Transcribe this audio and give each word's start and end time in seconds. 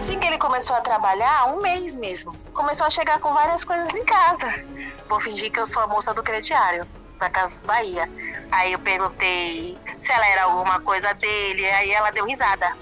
Assim 0.00 0.18
que 0.18 0.26
ele 0.26 0.38
começou 0.38 0.74
a 0.76 0.80
trabalhar, 0.80 1.52
um 1.52 1.60
mês 1.60 1.94
mesmo, 1.94 2.34
começou 2.54 2.86
a 2.86 2.90
chegar 2.90 3.20
com 3.20 3.34
várias 3.34 3.64
coisas 3.64 3.94
em 3.94 4.02
casa. 4.02 4.64
Vou 5.06 5.20
fingir 5.20 5.52
que 5.52 5.60
eu 5.60 5.66
sou 5.66 5.82
a 5.82 5.86
moça 5.86 6.14
do 6.14 6.22
crediário 6.22 6.86
da 7.18 7.28
Casas 7.28 7.64
Bahia. 7.64 8.10
Aí 8.50 8.72
eu 8.72 8.78
perguntei 8.78 9.76
se 10.00 10.10
ela 10.10 10.26
era 10.26 10.44
alguma 10.44 10.80
coisa 10.80 11.12
dele, 11.12 11.66
aí 11.66 11.90
ela 11.90 12.10
deu 12.12 12.24
risada. 12.24 12.74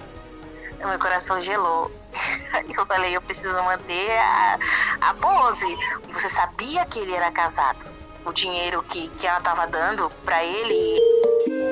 Meu 0.78 0.96
coração 1.00 1.42
gelou. 1.42 1.90
Eu 2.78 2.86
falei, 2.86 3.16
eu 3.16 3.20
preciso 3.20 3.60
manter 3.64 4.16
a, 4.16 4.58
a 5.00 5.14
pose. 5.14 5.66
Você 6.12 6.28
sabia 6.28 6.86
que 6.86 7.00
ele 7.00 7.14
era 7.14 7.32
casado? 7.32 7.84
O 8.24 8.32
dinheiro 8.32 8.80
que, 8.84 9.08
que 9.08 9.26
ela 9.26 9.40
tava 9.40 9.66
dando 9.66 10.08
para 10.24 10.44
ele. 10.44 11.67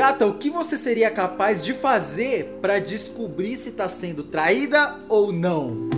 Gata, 0.00 0.24
o 0.26 0.32
que 0.32 0.48
você 0.48 0.78
seria 0.78 1.10
capaz 1.10 1.62
de 1.62 1.74
fazer 1.74 2.56
para 2.62 2.78
descobrir 2.78 3.54
se 3.58 3.72
tá 3.72 3.86
sendo 3.86 4.22
traída 4.22 4.98
ou 5.10 5.30
não? 5.30 5.90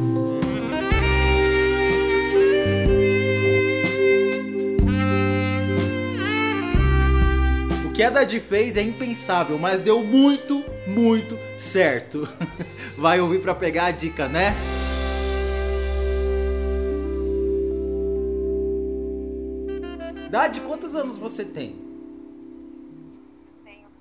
O 7.86 7.92
que 7.92 8.02
a 8.02 8.10
Dadi 8.10 8.40
fez 8.40 8.76
é 8.76 8.82
impensável, 8.82 9.56
mas 9.56 9.78
deu 9.78 10.02
muito, 10.02 10.64
muito 10.84 11.38
certo. 11.56 12.28
Vai 12.98 13.20
ouvir 13.20 13.40
para 13.40 13.54
pegar 13.54 13.84
a 13.84 13.90
dica, 13.92 14.26
né? 14.26 14.56
Dadi, 20.28 20.60
quantos 20.60 20.96
anos 20.96 21.16
você 21.18 21.44
tem? 21.44 21.91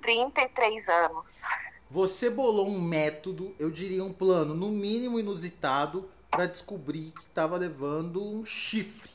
33 0.02 0.88
anos. 0.88 1.42
Você 1.90 2.28
bolou 2.28 2.68
um 2.68 2.80
método, 2.80 3.54
eu 3.58 3.70
diria 3.70 4.02
um 4.02 4.12
plano, 4.12 4.54
no 4.54 4.68
mínimo 4.68 5.20
inusitado, 5.20 6.10
para 6.30 6.46
descobrir 6.46 7.12
que 7.12 7.22
estava 7.22 7.56
levando 7.56 8.22
um 8.22 8.44
chifre. 8.44 9.10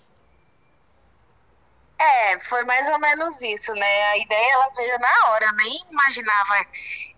É, 2.00 2.38
foi 2.40 2.64
mais 2.64 2.88
ou 2.90 3.00
menos 3.00 3.42
isso, 3.42 3.74
né? 3.74 4.04
A 4.04 4.18
ideia 4.18 4.54
ela 4.54 4.70
veio 4.76 5.00
na 5.00 5.30
hora, 5.30 5.52
nem 5.54 5.84
imaginava 5.90 6.66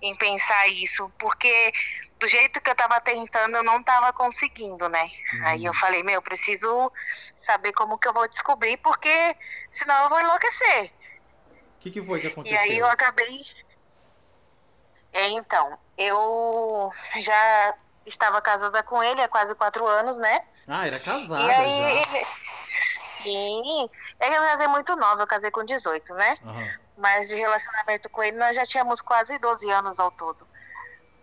em 0.02 0.16
pensar 0.16 0.68
isso, 0.70 1.12
porque 1.20 1.74
do 2.18 2.28
jeito 2.28 2.62
que 2.62 2.70
eu 2.70 2.76
tava 2.76 3.00
tentando, 3.02 3.58
eu 3.58 3.64
não 3.64 3.82
tava 3.84 4.14
conseguindo, 4.14 4.88
né? 4.88 5.04
Uhum. 5.34 5.48
Aí 5.48 5.66
eu 5.66 5.74
falei, 5.74 6.04
meu, 6.04 6.22
preciso 6.22 6.92
saber 7.36 7.74
como 7.74 7.98
que 7.98 8.08
eu 8.08 8.14
vou 8.14 8.28
descobrir, 8.28 8.78
porque 8.78 9.36
senão 9.70 10.04
eu 10.04 10.10
vou 10.10 10.20
enlouquecer. 10.20 10.92
O 11.80 11.82
que, 11.82 11.92
que 11.92 12.04
foi 12.04 12.20
que 12.20 12.28
aconteceu? 12.28 12.58
E 12.58 12.60
aí 12.60 12.78
eu 12.78 12.88
acabei. 12.88 13.40
É, 15.14 15.30
então, 15.30 15.80
eu 15.98 16.92
já 17.18 17.74
estava 18.06 18.42
casada 18.42 18.84
com 18.84 19.02
ele 19.02 19.22
há 19.22 19.30
quase 19.30 19.56
quatro 19.56 19.88
anos, 19.88 20.18
né? 20.18 20.44
Ah, 20.68 20.86
era 20.86 21.00
casada 21.00 21.42
e 21.42 21.52
aí, 21.52 22.04
já. 22.12 22.28
Sim, 23.24 23.90
é 24.20 24.30
que 24.30 24.36
eu 24.36 24.42
casei 24.42 24.68
muito 24.68 24.96
nova, 24.98 25.24
eu 25.24 25.28
casei 25.28 25.52
com 25.52 25.64
18, 25.64 26.14
né? 26.14 26.38
Uhum. 26.44 26.70
Mas 26.98 27.30
de 27.30 27.36
relacionamento 27.36 28.10
com 28.10 28.22
ele 28.24 28.38
nós 28.38 28.58
já 28.58 28.66
tínhamos 28.66 29.02
quase 29.02 29.40
12 29.40 29.72
anos 29.72 30.00
ao 30.02 30.12
todo. 30.12 30.46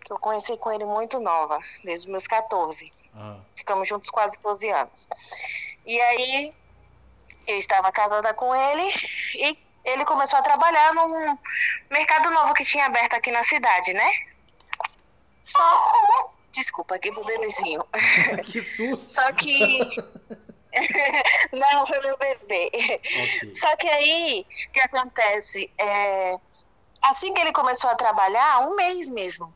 Que 0.03 0.11
eu 0.11 0.17
conheci 0.17 0.57
com 0.57 0.71
ele 0.71 0.85
muito 0.85 1.19
nova, 1.19 1.59
desde 1.83 2.07
os 2.07 2.11
meus 2.11 2.27
14. 2.27 2.91
Uhum. 3.13 3.41
Ficamos 3.55 3.87
juntos 3.87 4.09
quase 4.09 4.39
12 4.41 4.69
anos. 4.69 5.07
E 5.85 6.01
aí 6.01 6.53
eu 7.45 7.57
estava 7.57 7.91
casada 7.91 8.33
com 8.33 8.55
ele 8.55 8.91
e 9.35 9.66
ele 9.87 10.03
começou 10.03 10.37
a 10.37 10.43
trabalhar 10.43 10.93
num 10.93 11.37
mercado 11.89 12.29
novo 12.29 12.53
que 12.53 12.63
tinha 12.63 12.85
aberto 12.85 13.13
aqui 13.13 13.31
na 13.31 13.41
cidade, 13.43 13.93
né? 13.93 14.09
Só. 15.41 16.35
Desculpa, 16.51 16.95
aqui 16.95 17.09
pro 17.09 17.25
bebezinho. 17.25 17.85
que 18.43 18.59
susto! 18.59 19.07
Só 19.07 19.31
que. 19.31 19.79
Não, 21.53 21.85
foi 21.85 21.99
meu 21.99 22.17
bebê. 22.17 22.67
Okay. 22.67 23.53
Só 23.53 23.75
que 23.77 23.87
aí, 23.87 24.45
o 24.67 24.71
que 24.73 24.79
acontece? 24.81 25.71
É... 25.77 26.37
Assim 27.03 27.33
que 27.33 27.39
ele 27.39 27.53
começou 27.53 27.89
a 27.89 27.95
trabalhar, 27.95 28.67
um 28.67 28.75
mês 28.75 29.09
mesmo, 29.09 29.53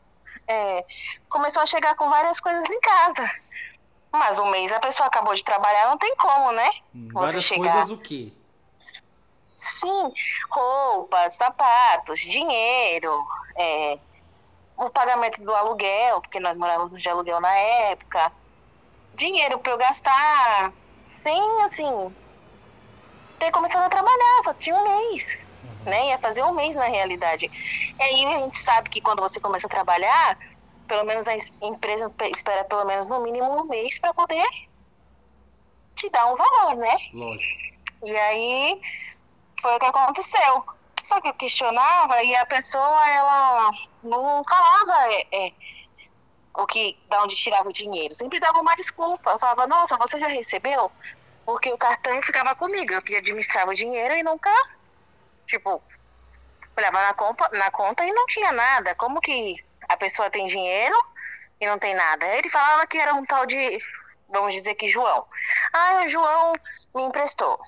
é... 0.48 0.84
começou 1.28 1.62
a 1.62 1.66
chegar 1.66 1.94
com 1.96 2.08
várias 2.08 2.40
coisas 2.40 2.68
em 2.70 2.80
casa. 2.80 3.30
Mas 4.10 4.38
um 4.38 4.50
mês 4.50 4.72
a 4.72 4.80
pessoa 4.80 5.08
acabou 5.08 5.34
de 5.34 5.44
trabalhar, 5.44 5.90
não 5.90 5.98
tem 5.98 6.14
como, 6.16 6.52
né? 6.52 6.70
Hum, 6.94 7.08
várias 7.12 7.44
chegar... 7.44 7.72
coisas 7.72 7.90
o 7.90 7.98
quê? 7.98 8.32
Sim, 9.82 10.12
roupas, 10.48 11.34
sapatos, 11.34 12.20
dinheiro, 12.20 13.26
é, 13.56 13.98
o 14.76 14.88
pagamento 14.88 15.42
do 15.42 15.52
aluguel, 15.52 16.20
porque 16.20 16.38
nós 16.38 16.56
morávamos 16.56 17.02
de 17.02 17.08
aluguel 17.08 17.40
na 17.40 17.52
época, 17.52 18.32
dinheiro 19.16 19.58
para 19.58 19.72
eu 19.72 19.78
gastar, 19.78 20.72
sem 21.06 21.62
assim 21.62 22.14
ter 23.40 23.50
começado 23.50 23.82
a 23.82 23.88
trabalhar, 23.88 24.42
só 24.44 24.54
tinha 24.54 24.76
um 24.76 24.84
mês, 24.84 25.36
uhum. 25.64 25.90
né? 25.90 26.06
Ia 26.10 26.18
fazer 26.18 26.44
um 26.44 26.54
mês 26.54 26.76
na 26.76 26.86
realidade. 26.86 27.50
E 27.98 28.02
aí 28.02 28.24
a 28.26 28.38
gente 28.38 28.56
sabe 28.56 28.88
que 28.88 29.00
quando 29.00 29.20
você 29.20 29.40
começa 29.40 29.66
a 29.66 29.70
trabalhar, 29.70 30.38
pelo 30.86 31.04
menos 31.04 31.26
a 31.26 31.34
empresa 31.60 32.06
espera 32.30 32.62
pelo 32.64 32.84
menos 32.84 33.08
no 33.08 33.20
mínimo 33.20 33.62
um 33.62 33.64
mês 33.64 33.98
para 33.98 34.14
poder 34.14 34.46
te 35.96 36.08
dar 36.10 36.30
um 36.30 36.36
valor, 36.36 36.76
né? 36.76 36.96
Lógico. 37.12 37.62
E 38.04 38.16
aí 38.16 38.80
foi 39.62 39.76
o 39.76 39.78
que 39.78 39.86
aconteceu. 39.86 40.66
Só 41.02 41.20
que 41.20 41.28
eu 41.28 41.34
questionava 41.34 42.22
e 42.22 42.34
a 42.36 42.44
pessoa, 42.46 43.08
ela 43.08 43.70
não 44.02 44.44
falava 44.44 45.12
é, 45.12 45.46
é, 45.46 45.52
o 46.54 46.66
que, 46.66 46.98
da 47.08 47.22
onde 47.22 47.36
tirava 47.36 47.68
o 47.68 47.72
dinheiro. 47.72 48.14
Sempre 48.14 48.40
dava 48.40 48.60
uma 48.60 48.74
desculpa. 48.76 49.30
Eu 49.30 49.38
falava, 49.38 49.66
nossa, 49.66 49.96
você 49.96 50.18
já 50.18 50.26
recebeu? 50.26 50.90
Porque 51.46 51.72
o 51.72 51.78
cartão 51.78 52.20
ficava 52.20 52.54
comigo. 52.54 52.92
Eu 52.92 53.02
que 53.02 53.16
administrava 53.16 53.70
o 53.70 53.74
dinheiro 53.74 54.14
e 54.14 54.22
nunca, 54.22 54.50
tipo, 55.46 55.82
olhava 56.76 57.02
na, 57.02 57.14
conta, 57.14 57.48
na 57.52 57.70
conta 57.70 58.04
e 58.04 58.12
não 58.12 58.26
tinha 58.26 58.52
nada. 58.52 58.94
Como 58.94 59.20
que 59.20 59.56
a 59.88 59.96
pessoa 59.96 60.30
tem 60.30 60.46
dinheiro 60.46 60.96
e 61.60 61.66
não 61.66 61.78
tem 61.78 61.94
nada? 61.94 62.26
Ele 62.36 62.48
falava 62.48 62.86
que 62.86 62.98
era 62.98 63.14
um 63.14 63.24
tal 63.24 63.44
de, 63.46 63.78
vamos 64.28 64.54
dizer 64.54 64.74
que 64.76 64.86
João. 64.86 65.26
Ah, 65.72 66.02
o 66.04 66.08
João 66.08 66.52
me 66.94 67.02
emprestou. 67.02 67.58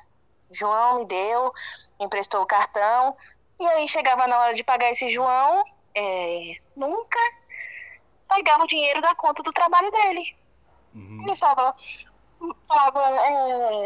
João 0.55 0.99
me 0.99 1.07
deu, 1.07 1.53
emprestou 1.99 2.43
o 2.43 2.47
cartão. 2.47 3.17
E 3.61 3.67
aí 3.67 3.89
chegava 3.89 4.27
na 4.27 4.39
hora 4.39 4.55
de 4.55 4.65
pagar 4.65 4.91
esse 4.91 5.09
João, 5.11 5.65
é, 5.95 6.57
nunca 6.77 7.19
pegava 8.29 8.65
o 8.65 8.67
dinheiro 8.67 9.01
da 9.01 9.15
conta 9.15 9.43
do 9.43 9.53
trabalho 9.53 9.91
dele. 9.91 10.37
Uhum. 10.95 11.23
Ele 11.23 11.37
falava, 11.37 11.75
falava 12.67 13.01
é, 13.01 13.85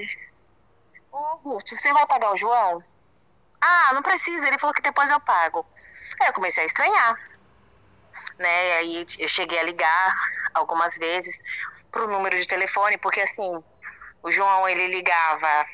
Augusto, 1.12 1.76
você 1.76 1.92
vai 1.92 2.06
pagar 2.06 2.32
o 2.32 2.36
João? 2.36 2.82
Ah, 3.60 3.92
não 3.92 4.02
precisa, 4.02 4.46
ele 4.46 4.58
falou 4.58 4.74
que 4.74 4.82
depois 4.82 5.10
eu 5.10 5.20
pago. 5.20 5.66
Aí 6.20 6.28
eu 6.28 6.32
comecei 6.32 6.62
a 6.62 6.66
estranhar. 6.66 7.14
Né? 8.38 8.72
Aí 8.78 9.04
eu 9.18 9.28
cheguei 9.28 9.58
a 9.58 9.64
ligar 9.64 10.14
algumas 10.54 10.96
vezes 10.98 11.42
pro 11.90 12.08
número 12.08 12.38
de 12.38 12.46
telefone, 12.46 12.98
porque 12.98 13.20
assim, 13.20 13.62
o 14.22 14.30
João 14.30 14.68
ele 14.68 14.86
ligava 14.88 15.66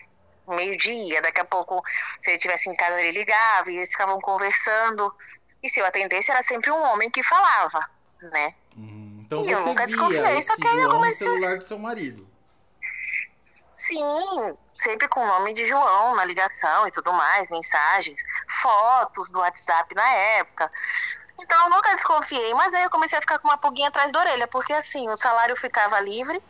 meio-dia, 0.49 1.23
daqui 1.23 1.41
a 1.41 1.45
pouco, 1.45 1.83
se 2.21 2.31
ele 2.31 2.37
estivesse 2.37 2.71
em 2.71 2.75
casa, 2.75 3.01
ele 3.01 3.19
ligava 3.19 3.71
e 3.71 3.77
eles 3.77 3.91
ficavam 3.91 4.21
conversando. 4.21 5.15
E 5.63 5.69
se 5.69 5.81
eu 5.81 5.87
atendesse, 5.87 6.31
era 6.31 6.43
sempre 6.43 6.71
um 6.71 6.83
homem 6.83 7.11
que 7.11 7.23
falava, 7.23 7.81
né? 8.21 8.55
Hum, 8.77 9.23
então 9.25 9.41
e 9.45 9.51
eu 9.51 9.65
nunca 9.65 9.87
desconfiei, 9.87 10.43
só 10.43 10.55
que 10.57 10.67
aí 10.67 10.81
eu 10.81 10.91
comecei. 10.91 11.27
celular 11.27 11.59
do 11.59 11.65
seu 11.65 11.79
marido. 11.79 12.29
Sim, 13.75 14.57
sempre 14.77 15.09
com 15.09 15.21
o 15.21 15.27
nome 15.27 15.53
de 15.53 15.65
João 15.65 16.15
na 16.15 16.25
ligação 16.25 16.87
e 16.87 16.91
tudo 16.91 17.13
mais, 17.13 17.51
mensagens, 17.51 18.23
fotos 18.49 19.31
do 19.31 19.39
WhatsApp 19.39 19.95
na 19.95 20.09
época. 20.09 20.71
Então 21.41 21.65
eu 21.65 21.71
nunca 21.71 21.95
desconfiei, 21.95 22.55
mas 22.55 22.75
aí 22.75 22.85
eu 22.85 22.91
comecei 22.91 23.19
a 23.19 23.21
ficar 23.21 23.39
com 23.39 23.49
uma 23.49 23.59
pulguinha 23.59 23.89
atrás 23.89 24.13
da 24.13 24.21
orelha, 24.21 24.47
porque 24.47 24.73
assim, 24.73 25.09
o 25.09 25.17
salário 25.17 25.57
ficava 25.57 25.99
livre 26.01 26.41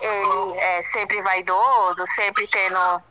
ele 0.00 0.58
é 0.58 0.82
sempre 0.82 1.22
vaidoso, 1.22 2.06
sempre 2.14 2.48
tendo 2.48 3.02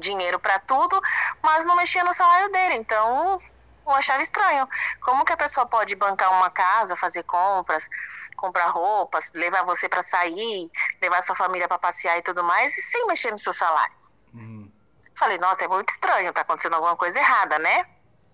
dinheiro 0.00 0.38
para 0.38 0.58
tudo, 0.60 1.00
mas 1.42 1.64
não 1.64 1.76
mexia 1.76 2.04
no 2.04 2.12
salário 2.12 2.50
dele. 2.50 2.74
Então, 2.74 3.38
eu 3.86 3.92
achava 3.92 4.22
estranho. 4.22 4.68
Como 5.00 5.24
que 5.24 5.32
a 5.32 5.36
pessoa 5.36 5.66
pode 5.66 5.94
bancar 5.94 6.32
uma 6.32 6.50
casa, 6.50 6.96
fazer 6.96 7.22
compras, 7.24 7.88
comprar 8.36 8.68
roupas, 8.68 9.32
levar 9.34 9.62
você 9.62 9.88
para 9.88 10.02
sair, 10.02 10.70
levar 11.00 11.22
sua 11.22 11.36
família 11.36 11.68
para 11.68 11.78
passear 11.78 12.18
e 12.18 12.22
tudo 12.22 12.42
mais, 12.42 12.74
sem 12.90 13.06
mexer 13.06 13.30
no 13.30 13.38
seu 13.38 13.52
salário? 13.52 13.94
Uhum. 14.32 14.72
Falei, 15.16 15.38
nossa, 15.38 15.64
é 15.64 15.68
muito 15.68 15.90
estranho, 15.90 16.32
tá 16.32 16.42
acontecendo 16.42 16.74
alguma 16.74 16.96
coisa 16.96 17.20
errada, 17.20 17.58
né? 17.58 17.84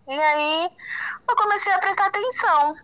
E 0.08 0.18
aí 0.18 0.70
eu 1.28 1.36
comecei 1.36 1.72
a 1.72 1.78
prestar 1.78 2.06
atenção 2.06 2.74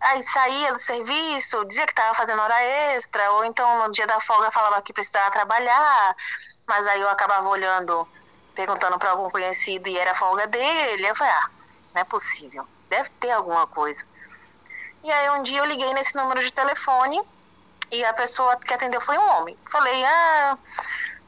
aí 0.00 0.22
saía 0.22 0.72
do 0.72 0.78
serviço, 0.78 1.64
dizia 1.66 1.86
que 1.86 1.92
estava 1.92 2.14
fazendo 2.14 2.40
hora 2.40 2.60
extra, 2.62 3.30
ou 3.32 3.44
então 3.44 3.82
no 3.82 3.90
dia 3.90 4.06
da 4.06 4.20
folga 4.20 4.50
falava 4.50 4.80
que 4.82 4.92
precisava 4.92 5.30
trabalhar, 5.30 6.16
mas 6.66 6.86
aí 6.86 7.00
eu 7.00 7.08
acabava 7.08 7.48
olhando 7.48 8.08
perguntando 8.54 8.98
para 8.98 9.10
algum 9.10 9.28
conhecido 9.30 9.88
e 9.88 9.98
era 9.98 10.14
folga 10.14 10.46
dele. 10.46 11.06
Eu 11.06 11.14
falei, 11.14 11.32
ah, 11.32 11.50
não 11.94 12.02
é 12.02 12.04
possível, 12.04 12.66
deve 12.88 13.08
ter 13.10 13.30
alguma 13.30 13.66
coisa. 13.66 14.06
E 15.02 15.10
aí 15.10 15.30
um 15.30 15.42
dia 15.42 15.60
eu 15.60 15.64
liguei 15.64 15.92
nesse 15.94 16.14
número 16.14 16.42
de 16.42 16.52
telefone 16.52 17.20
e 17.90 18.04
a 18.04 18.12
pessoa 18.12 18.56
que 18.56 18.72
atendeu 18.72 19.00
foi 19.00 19.16
um 19.18 19.28
homem. 19.30 19.56
Falei, 19.66 20.04
ah, 20.04 20.58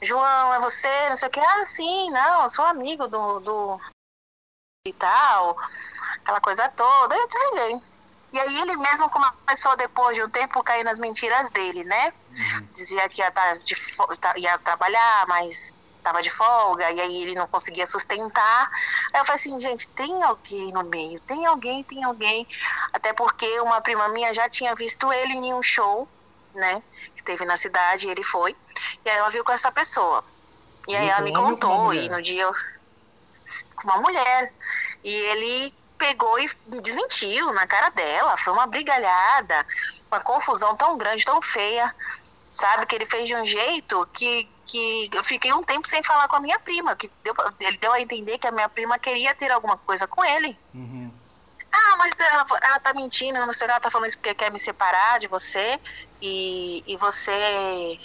João, 0.00 0.54
é 0.54 0.58
você? 0.60 1.08
Não 1.08 1.16
sei 1.16 1.28
o 1.28 1.30
que. 1.30 1.40
Ah, 1.40 1.64
sim, 1.64 2.10
não, 2.10 2.48
sou 2.48 2.64
amigo 2.64 3.06
do, 3.08 3.40
do 3.40 3.80
e 4.84 4.92
tal, 4.92 5.56
aquela 6.16 6.40
coisa 6.40 6.68
toda. 6.70 7.14
Eu 7.14 7.28
desliguei. 7.28 7.91
E 8.32 8.40
aí 8.40 8.60
ele 8.60 8.76
mesmo 8.76 9.10
começou 9.10 9.76
depois 9.76 10.16
de 10.16 10.22
um 10.22 10.28
tempo 10.28 10.62
cair 10.62 10.84
nas 10.84 10.98
mentiras 10.98 11.50
dele, 11.50 11.84
né? 11.84 12.12
Uhum. 12.30 12.68
Dizia 12.72 13.08
que 13.08 13.20
ia, 13.20 13.30
tá 13.30 13.52
de, 13.52 13.76
ia 14.38 14.58
trabalhar, 14.58 15.26
mas 15.28 15.74
estava 15.98 16.20
de 16.20 16.30
folga, 16.30 16.90
e 16.90 17.00
aí 17.00 17.22
ele 17.22 17.34
não 17.34 17.46
conseguia 17.46 17.86
sustentar. 17.86 18.70
Aí 19.12 19.20
eu 19.20 19.24
falei 19.24 19.36
assim, 19.36 19.60
gente, 19.60 19.86
tem 19.88 20.22
alguém 20.22 20.72
no 20.72 20.82
meio, 20.84 21.20
tem 21.20 21.46
alguém, 21.46 21.84
tem 21.84 22.02
alguém. 22.02 22.46
Até 22.92 23.12
porque 23.12 23.60
uma 23.60 23.80
prima 23.80 24.08
minha 24.08 24.34
já 24.34 24.48
tinha 24.48 24.74
visto 24.74 25.12
ele 25.12 25.34
em 25.34 25.54
um 25.54 25.62
show, 25.62 26.08
né? 26.54 26.82
Que 27.14 27.22
teve 27.22 27.44
na 27.44 27.56
cidade, 27.56 28.08
e 28.08 28.10
ele 28.10 28.24
foi. 28.24 28.56
E 29.04 29.10
aí 29.10 29.16
ela 29.16 29.28
viu 29.28 29.44
com 29.44 29.52
essa 29.52 29.70
pessoa. 29.70 30.24
E 30.88 30.96
aí 30.96 31.08
ela 31.08 31.20
me 31.20 31.32
contou, 31.32 31.94
e 31.94 32.08
no 32.08 32.20
dia 32.20 32.42
eu... 32.42 32.52
com 33.76 33.84
uma 33.84 33.98
mulher. 33.98 34.52
E 35.04 35.12
ele 35.12 35.74
pegou 36.02 36.36
e 36.40 36.50
desmentiu 36.80 37.52
na 37.52 37.64
cara 37.64 37.88
dela. 37.90 38.36
Foi 38.36 38.52
uma 38.52 38.66
brigalhada, 38.66 39.64
uma 40.10 40.20
confusão 40.20 40.74
tão 40.74 40.98
grande, 40.98 41.24
tão 41.24 41.40
feia, 41.40 41.94
sabe? 42.52 42.86
Que 42.86 42.96
ele 42.96 43.06
fez 43.06 43.28
de 43.28 43.36
um 43.36 43.46
jeito 43.46 44.04
que, 44.12 44.48
que 44.66 45.08
eu 45.12 45.22
fiquei 45.22 45.52
um 45.52 45.62
tempo 45.62 45.86
sem 45.86 46.02
falar 46.02 46.26
com 46.26 46.34
a 46.34 46.40
minha 46.40 46.58
prima. 46.58 46.96
Que 46.96 47.08
deu, 47.22 47.32
ele 47.60 47.78
deu 47.78 47.92
a 47.92 48.00
entender 48.00 48.36
que 48.38 48.48
a 48.48 48.50
minha 48.50 48.68
prima 48.68 48.98
queria 48.98 49.32
ter 49.36 49.52
alguma 49.52 49.78
coisa 49.78 50.08
com 50.08 50.24
ele. 50.24 50.58
Uhum. 50.74 51.12
Ah, 51.72 51.96
mas 51.96 52.18
ela, 52.18 52.44
ela 52.62 52.80
tá 52.80 52.92
mentindo, 52.92 53.38
não 53.46 53.52
sei, 53.52 53.68
ela 53.68 53.80
tá 53.80 53.88
falando 53.88 54.08
isso 54.08 54.18
porque 54.18 54.34
quer 54.34 54.50
me 54.50 54.58
separar 54.58 55.20
de 55.20 55.28
você 55.28 55.80
e, 56.20 56.82
e 56.84 56.96
você 56.96 57.98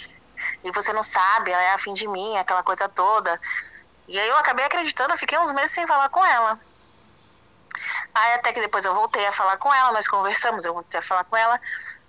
e 0.62 0.70
você 0.70 0.92
não 0.92 1.02
sabe, 1.02 1.50
ela 1.50 1.62
é 1.62 1.72
afim 1.72 1.92
de 1.92 2.06
mim, 2.06 2.38
aquela 2.38 2.62
coisa 2.62 2.88
toda. 2.88 3.38
E 4.06 4.18
aí 4.18 4.28
eu 4.28 4.36
acabei 4.36 4.64
acreditando, 4.64 5.12
eu 5.12 5.18
fiquei 5.18 5.36
uns 5.38 5.52
meses 5.52 5.72
sem 5.72 5.86
falar 5.86 6.08
com 6.08 6.24
ela. 6.24 6.58
Aí 8.18 8.34
até 8.34 8.52
que 8.52 8.60
depois 8.60 8.84
eu 8.84 8.92
voltei 8.92 9.24
a 9.26 9.30
falar 9.30 9.58
com 9.58 9.72
ela, 9.72 9.92
nós 9.92 10.08
conversamos, 10.08 10.64
eu 10.64 10.74
voltei 10.74 10.98
a 10.98 11.02
falar 11.02 11.22
com 11.22 11.36
ela. 11.36 11.60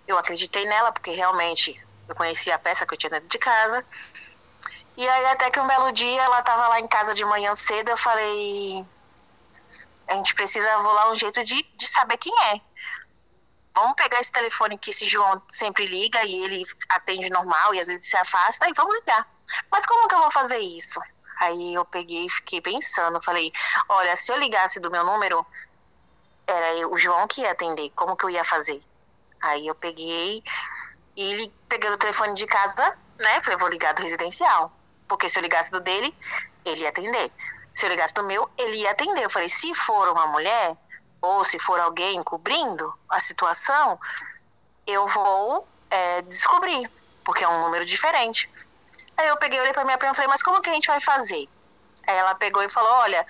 Eu 0.08 0.18
acreditei 0.18 0.66
nela, 0.66 0.92
porque 0.92 1.12
realmente 1.12 1.80
eu 2.08 2.16
conhecia 2.16 2.56
a 2.56 2.60
peça 2.60 2.84
que 2.84 2.96
eu 2.96 2.98
tinha 2.98 3.12
dentro 3.12 3.28
de 3.28 3.38
casa. 3.38 3.86
E 4.98 5.08
aí 5.08 5.26
até 5.28 5.52
que 5.52 5.60
um 5.60 5.68
belo 5.68 5.92
dia 5.92 6.20
ela 6.24 6.40
estava 6.40 6.68
lá 6.68 6.80
em 6.80 6.88
casa 6.88 7.14
de 7.14 7.24
manhã 7.24 7.54
cedo, 7.54 7.90
eu 7.90 7.98
falei, 7.98 8.84
a 10.08 10.16
gente 10.16 10.34
precisa 10.34 10.78
rolar 10.78 11.12
um 11.12 11.16
jeito 11.16 11.44
de, 11.46 11.62
de 11.62 11.88
saber 11.88 12.18
quem 12.18 12.34
é. 12.46 12.60
Vamos 13.76 13.96
pegar 13.96 14.20
esse 14.20 14.32
telefone 14.32 14.80
que 14.80 14.90
esse 14.90 15.08
João 15.08 15.40
sempre 15.48 15.86
liga 15.86 16.26
e 16.26 16.44
ele 16.44 16.64
atende 16.90 17.30
normal 17.30 17.76
e 17.76 17.80
às 17.80 17.88
vezes 17.88 18.10
se 18.10 18.18
afasta 18.18 18.68
e 18.68 18.74
vamos 18.76 18.98
ligar. 19.00 19.28
Mas 19.72 19.86
como 19.86 20.08
que 20.08 20.16
eu 20.16 20.20
vou 20.20 20.32
fazer 20.32 20.58
isso? 20.58 21.00
Aí 21.40 21.76
eu 21.76 21.86
peguei 21.86 22.26
e 22.26 22.30
fiquei 22.30 22.60
pensando, 22.60 23.22
falei, 23.22 23.54
olha, 23.88 24.16
se 24.18 24.34
eu 24.34 24.38
ligasse 24.38 24.80
do 24.82 24.92
meu 24.92 25.06
número, 25.06 25.46
era 26.52 26.88
o 26.88 26.98
João 26.98 27.28
que 27.28 27.42
ia 27.42 27.52
atender, 27.52 27.90
como 27.92 28.16
que 28.16 28.26
eu 28.26 28.30
ia 28.30 28.44
fazer? 28.44 28.82
Aí 29.42 29.68
eu 29.68 29.76
peguei 29.76 30.44
e 31.16 31.32
ele 31.32 31.54
peguei 31.68 31.90
o 31.90 31.98
telefone 31.98 32.34
de 32.34 32.46
casa, 32.46 32.98
né? 33.18 33.42
Falei, 33.42 33.60
vou 33.60 33.70
ligar 33.70 33.94
do 33.94 34.02
residencial. 34.02 34.72
Porque 35.08 35.30
se 35.30 35.40
eu 35.40 35.44
ligasse 35.44 35.72
do 35.72 35.80
dele, 35.80 36.16
ele 36.66 36.82
ia 36.82 36.90
atender. 36.90 37.32
Se 37.74 37.86
eu 37.86 37.90
ligasse 37.90 38.14
do 38.14 38.24
meu, 38.24 38.50
ele 38.58 38.78
ia 38.78 38.92
atender. 38.92 39.24
Eu 39.24 39.30
falei, 39.30 39.50
se 39.50 39.74
for 39.74 40.10
uma 40.10 40.28
mulher, 40.28 40.76
ou 41.22 41.44
se 41.44 41.60
for 41.60 41.80
alguém 41.80 42.22
cobrindo 42.24 42.94
a 43.10 43.20
situação, 43.20 44.00
eu 44.86 45.06
vou 45.08 45.68
é, 45.90 46.22
descobrir, 46.24 46.90
porque 47.24 47.44
é 47.44 47.48
um 47.48 47.62
número 47.62 47.86
diferente. 47.86 48.50
Aí 49.18 49.28
eu 49.28 49.38
peguei, 49.38 49.60
olhei 49.60 49.74
pra 49.74 49.84
minha 49.84 49.98
prima 49.98 50.14
e 50.14 50.16
falei, 50.16 50.30
mas 50.30 50.44
como 50.44 50.62
que 50.62 50.70
a 50.70 50.74
gente 50.74 50.88
vai 50.88 51.00
fazer? 51.02 51.48
Aí 52.08 52.16
ela 52.16 52.36
pegou 52.36 52.64
e 52.64 52.70
falou, 52.70 52.92
olha, 52.92 53.26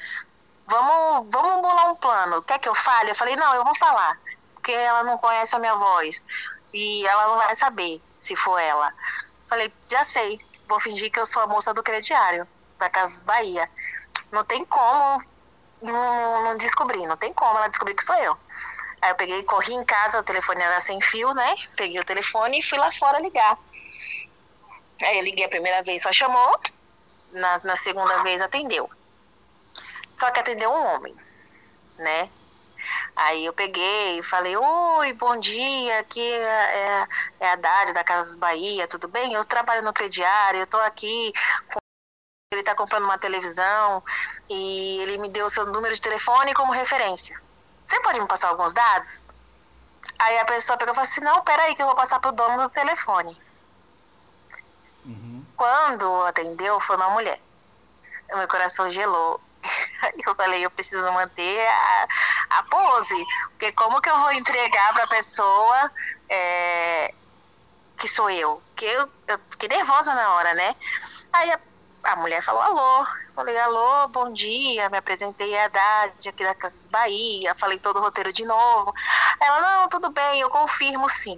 vamos, 0.69 1.31
vamos 1.31 1.61
bolar 1.61 1.91
um 1.91 1.95
plano. 1.95 2.41
Quer 2.43 2.59
que 2.59 2.69
eu 2.69 2.75
fale? 2.75 3.11
Eu 3.11 3.15
falei, 3.15 3.35
não, 3.35 3.53
eu 3.55 3.63
vou 3.63 3.75
falar, 3.75 4.17
porque 4.55 4.71
ela 4.71 5.03
não 5.03 5.17
conhece 5.17 5.55
a 5.55 5.59
minha 5.59 5.75
voz. 5.75 6.25
E 6.73 7.05
ela 7.07 7.27
não 7.27 7.37
vai 7.37 7.55
saber 7.55 8.01
se 8.17 8.35
for 8.35 8.59
ela. 8.59 8.93
Falei, 9.47 9.73
já 9.89 10.03
sei, 10.03 10.39
vou 10.67 10.79
fingir 10.79 11.11
que 11.11 11.19
eu 11.19 11.25
sou 11.25 11.43
a 11.43 11.47
moça 11.47 11.73
do 11.73 11.83
crediário, 11.83 12.47
da 12.77 12.89
Casas 12.89 13.23
Bahia. 13.23 13.69
Não 14.31 14.43
tem 14.43 14.63
como 14.65 15.23
não, 15.81 16.43
não 16.43 16.57
descobrir, 16.57 17.05
não 17.07 17.17
tem 17.17 17.33
como 17.33 17.57
ela 17.57 17.67
descobrir 17.67 17.95
que 17.95 18.03
sou 18.03 18.15
eu. 18.17 18.37
Aí 19.01 19.11
eu 19.11 19.15
peguei, 19.15 19.41
corri 19.43 19.73
em 19.73 19.85
casa, 19.85 20.19
o 20.19 20.23
telefone 20.23 20.61
era 20.61 20.79
sem 20.79 21.01
fio, 21.01 21.33
né? 21.33 21.55
Peguei 21.75 21.99
o 21.99 22.05
telefone 22.05 22.59
e 22.59 22.63
fui 22.63 22.77
lá 22.77 22.91
fora 22.91 23.19
ligar. 23.19 23.57
Aí 25.01 25.17
eu 25.17 25.23
liguei 25.23 25.45
a 25.45 25.49
primeira 25.49 25.81
vez, 25.81 26.03
só 26.03 26.11
chamou. 26.11 26.59
Na, 27.31 27.57
na 27.63 27.75
segunda 27.75 28.21
vez 28.23 28.41
atendeu. 28.41 28.89
Só 30.19 30.29
que 30.31 30.39
atendeu 30.39 30.71
um 30.71 30.85
homem, 30.95 31.15
né? 31.97 32.29
Aí 33.15 33.45
eu 33.45 33.53
peguei 33.53 34.19
e 34.19 34.23
falei, 34.23 34.55
oi, 34.55 35.13
bom 35.13 35.37
dia, 35.37 35.99
aqui 35.99 36.21
é, 36.21 36.77
é, 36.77 37.07
é 37.39 37.51
a 37.51 37.55
Dade 37.55 37.93
da 37.93 38.03
Casas 38.03 38.35
Bahia, 38.35 38.87
tudo 38.87 39.07
bem? 39.07 39.33
Eu 39.33 39.43
trabalho 39.45 39.83
no 39.83 39.93
crediário, 39.93 40.61
eu 40.61 40.67
tô 40.67 40.77
aqui 40.77 41.31
com... 41.71 41.79
Ele 42.51 42.63
tá 42.63 42.73
comprando 42.73 43.03
uma 43.03 43.17
televisão 43.19 44.03
e 44.49 44.99
ele 45.01 45.19
me 45.19 45.29
deu 45.29 45.45
o 45.45 45.49
seu 45.49 45.67
número 45.67 45.93
de 45.93 46.01
telefone 46.01 46.53
como 46.53 46.73
referência. 46.73 47.39
Você 47.83 47.99
pode 48.01 48.19
me 48.19 48.27
passar 48.27 48.49
alguns 48.49 48.73
dados? 48.73 49.25
Aí 50.17 50.39
a 50.39 50.45
pessoa 50.45 50.77
pegou 50.77 50.93
e 50.93 50.95
falou 50.95 51.07
assim, 51.07 51.21
não, 51.21 51.43
peraí 51.43 51.75
que 51.75 51.81
eu 51.81 51.85
vou 51.85 51.95
passar 51.95 52.19
pro 52.19 52.31
dono 52.31 52.63
do 52.63 52.69
telefone. 52.69 53.37
Quando 55.55 56.23
atendeu, 56.23 56.79
foi 56.79 56.95
uma 56.95 57.09
mulher. 57.11 57.37
Meu 58.33 58.47
coração 58.47 58.89
gelou. 58.89 59.39
Eu 60.25 60.35
falei, 60.35 60.65
eu 60.65 60.71
preciso 60.71 61.11
manter 61.11 61.67
a, 61.67 62.07
a 62.51 62.63
pose. 62.69 63.23
Porque 63.49 63.71
como 63.73 64.01
que 64.01 64.09
eu 64.09 64.17
vou 64.17 64.31
entregar 64.31 64.93
para 64.93 65.03
a 65.03 65.09
pessoa 65.09 65.91
é, 66.29 67.13
que 67.97 68.07
sou 68.07 68.29
eu? 68.29 68.61
Que 68.75 68.85
eu, 68.85 69.09
eu 69.27 69.39
fiquei 69.49 69.69
nervosa 69.69 70.13
na 70.13 70.33
hora, 70.33 70.53
né? 70.53 70.75
Aí 71.33 71.51
a, 71.51 71.59
a 72.03 72.15
mulher 72.17 72.41
falou, 72.41 72.61
alô. 72.61 73.07
Falei, 73.33 73.57
alô, 73.57 74.07
bom 74.09 74.31
dia. 74.33 74.89
Me 74.89 74.97
apresentei 74.97 75.57
a 75.57 75.65
idade 75.67 76.29
aqui 76.29 76.43
da 76.43 76.53
Casas 76.55 76.87
Bahia. 76.89 77.55
Falei 77.55 77.79
todo 77.79 77.97
o 77.97 78.01
roteiro 78.01 78.33
de 78.33 78.45
novo. 78.45 78.93
Ela, 79.39 79.61
não, 79.61 79.89
tudo 79.89 80.11
bem, 80.11 80.41
eu 80.41 80.49
confirmo 80.49 81.07
sim. 81.07 81.37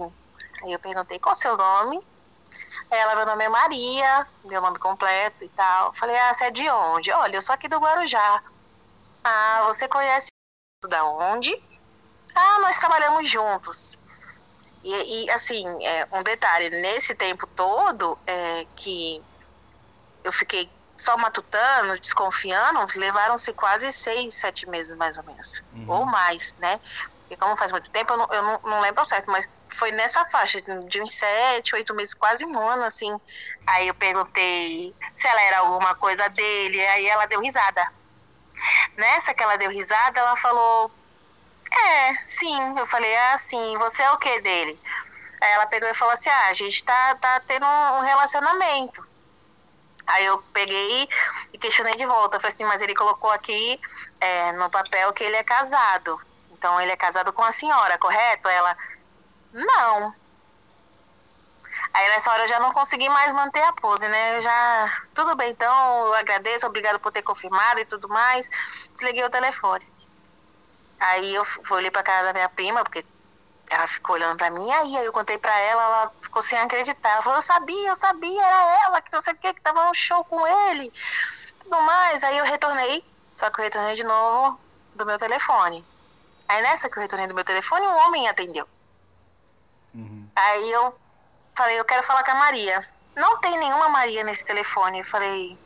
Aí 0.64 0.72
eu 0.72 0.80
perguntei, 0.80 1.20
qual 1.20 1.34
o 1.34 1.38
seu 1.38 1.56
nome? 1.56 2.02
Ela, 2.90 3.16
meu 3.16 3.26
nome 3.26 3.46
é 3.46 3.50
Maria, 3.50 4.24
meu 4.44 4.62
nome 4.62 4.78
completo 4.78 5.46
e 5.46 5.50
tal. 5.50 5.94
Falei, 5.94 6.18
ah, 6.18 6.34
você 6.34 6.46
é 6.46 6.52
de 6.52 6.70
onde? 6.70 7.12
Olha, 7.12 7.36
eu 7.38 7.42
sou 7.42 7.56
aqui 7.56 7.70
do 7.70 7.80
Guarujá. 7.80 8.44
Ah, 9.24 9.64
você 9.68 9.88
conhece 9.88 10.30
da 10.90 11.06
onde? 11.06 11.54
Ah, 12.36 12.60
nós 12.62 12.78
trabalhamos 12.80 13.30
juntos. 13.30 14.00
E, 14.84 15.26
e 15.26 15.32
assim, 15.32 15.64
é, 15.86 16.08
um 16.12 16.24
detalhe, 16.24 16.70
nesse 16.82 17.14
tempo 17.14 17.46
todo 17.48 18.18
é, 18.26 18.66
que 18.76 19.24
eu 20.24 20.32
fiquei 20.34 20.70
só 20.98 21.18
matutando, 21.18 22.00
desconfiando, 22.00 22.80
levaram-se 22.96 23.54
quase 23.54 23.92
seis, 23.92 24.36
sete 24.36 24.68
meses 24.70 24.96
mais 24.96 25.18
ou 25.18 25.24
menos. 25.24 25.64
Uhum. 25.74 25.86
Ou 25.88 26.06
mais, 26.06 26.56
né? 26.58 26.80
Porque 27.22 27.38
como 27.38 27.56
faz 27.56 27.72
muito 27.72 27.90
tempo, 27.92 28.14
eu 28.14 28.18
não, 28.18 28.28
eu 28.32 28.44
não, 28.44 28.60
não 28.64 28.82
lembro 28.82 29.00
ao 29.00 29.06
certo, 29.06 29.32
mas 29.32 29.50
foi 29.70 29.92
nessa 29.92 30.26
faixa 30.26 30.62
de 30.62 31.02
uns 31.02 31.16
sete, 31.16 31.76
oito 31.76 31.94
meses, 31.96 32.14
quase 32.14 32.46
um 32.46 32.60
ano, 32.60 32.84
assim. 32.84 33.16
Aí 33.66 33.88
eu 33.88 33.96
perguntei 33.96 34.94
se 35.16 35.28
ela 35.28 35.42
era 35.42 35.60
alguma 35.60 35.96
coisa 35.96 36.28
dele, 36.30 36.86
aí 36.88 37.08
ela 37.08 37.26
deu 37.26 37.40
risada. 37.40 37.82
Nessa 38.98 39.34
que 39.34 39.44
ela 39.44 39.58
deu 39.58 39.72
risada, 39.72 40.20
ela 40.20 40.36
falou: 40.36 40.92
É, 41.72 42.16
sim. 42.26 42.78
Eu 42.78 42.86
falei: 42.86 43.16
Ah, 43.16 43.38
sim, 43.38 43.78
você 43.78 44.04
é 44.04 44.12
o 44.12 44.18
que 44.18 44.42
dele? 44.42 44.80
Aí 45.42 45.52
ela 45.54 45.66
pegou 45.68 45.90
e 45.90 45.94
falou 45.94 46.14
assim: 46.14 46.30
Ah, 46.30 46.48
a 46.48 46.54
gente 46.54 46.84
tá, 46.84 47.16
tá 47.16 47.40
tendo 47.42 47.66
um 47.66 48.02
relacionamento. 48.02 49.10
Aí 50.08 50.26
eu 50.26 50.42
peguei 50.54 51.08
e 51.54 51.58
questionei 51.58 51.96
de 51.96 52.06
volta. 52.06 52.38
Eu 52.38 52.42
falei 52.42 52.54
assim: 52.54 52.66
Mas 52.66 52.82
ele 52.82 52.96
colocou 52.96 53.32
aqui 53.32 53.80
é, 54.20 54.52
no 54.54 54.70
papel 54.70 55.12
que 55.14 55.24
ele 55.24 55.36
é 55.36 55.44
casado. 55.44 56.20
Então 56.52 56.80
ele 56.80 56.92
é 56.92 56.98
casado 56.98 57.34
com 57.34 57.44
a 57.44 57.52
senhora, 57.52 57.98
correto? 57.98 58.48
Ela, 58.48 58.78
não. 59.52 60.14
Aí 61.94 62.08
nessa 62.10 62.32
hora 62.32 62.44
eu 62.44 62.48
já 62.48 62.60
não 62.60 62.72
consegui 62.72 63.08
mais 63.10 63.34
manter 63.34 63.64
a 63.64 63.74
pose, 63.74 64.08
né? 64.08 64.38
Eu 64.38 64.42
já. 64.42 65.00
Tudo 65.14 65.36
bem, 65.36 65.52
então, 65.52 66.06
eu 66.08 66.14
agradeço, 66.16 66.68
obrigado 66.68 67.00
por 67.00 67.12
ter 67.12 67.22
confirmado 67.22 67.80
e 67.80 67.86
tudo 67.86 68.08
mais. 68.10 68.50
Desliguei 68.94 69.24
o 69.24 69.30
telefone. 69.30 69.86
Aí 71.00 71.34
eu 71.34 71.44
fui 71.44 71.80
ali 71.80 71.92
pra 71.92 72.04
casa 72.04 72.28
da 72.28 72.34
minha 72.34 72.50
prima, 72.50 72.84
porque 72.84 73.04
ela 73.72 73.88
ficou 73.88 74.16
olhando 74.16 74.38
pra 74.38 74.50
mim, 74.50 74.70
aí, 74.70 74.98
aí 74.98 75.06
eu 75.06 75.14
contei 75.14 75.38
pra 75.38 75.58
ela, 75.58 75.82
ela 75.82 76.12
ficou 76.22 76.42
sem 76.42 76.60
acreditar. 76.60 77.10
Ela 77.12 77.22
falou, 77.22 77.38
eu 77.38 77.42
sabia, 77.42 77.90
eu 77.90 77.96
sabia, 77.96 78.46
era 78.46 78.84
ela, 78.86 79.02
que 79.02 79.14
não 79.14 79.22
sei 79.22 79.34
o 79.34 79.38
que, 79.38 79.54
que 79.54 79.62
tava 79.62 79.88
no 79.88 79.94
show 79.96 80.24
com 80.26 80.46
ele. 80.46 80.92
tudo 81.64 81.82
mais. 81.82 82.24
Aí 82.24 82.38
eu 82.38 82.46
retornei, 82.46 83.04
só 83.34 83.50
que 83.50 83.62
eu 83.62 83.64
retornei 83.64 83.96
de 83.96 84.04
novo 84.04 84.60
do 84.94 85.06
meu 85.06 85.18
telefone. 85.18 85.84
Aí 86.48 86.62
nessa 86.62 86.90
que 86.90 86.98
eu 86.98 87.02
retornei 87.02 87.28
do 87.28 87.34
meu 87.34 87.46
telefone, 87.46 87.88
um 87.88 87.98
homem 88.06 88.28
atendeu. 88.28 88.68
Uhum. 89.96 90.30
Aí 90.36 90.72
eu 90.72 90.94
falei, 91.62 91.80
eu 91.80 91.86
quero 91.86 92.02
falar 92.02 92.24
com 92.24 92.32
a 92.32 92.36
Maria. 92.36 92.84
Não 93.16 93.40
tem 93.40 93.58
nenhuma 93.60 93.90
Maria 93.90 94.24
nesse 94.24 94.44
telefone. 94.44 95.00
Eu 95.00 95.06
falei, 95.06 95.58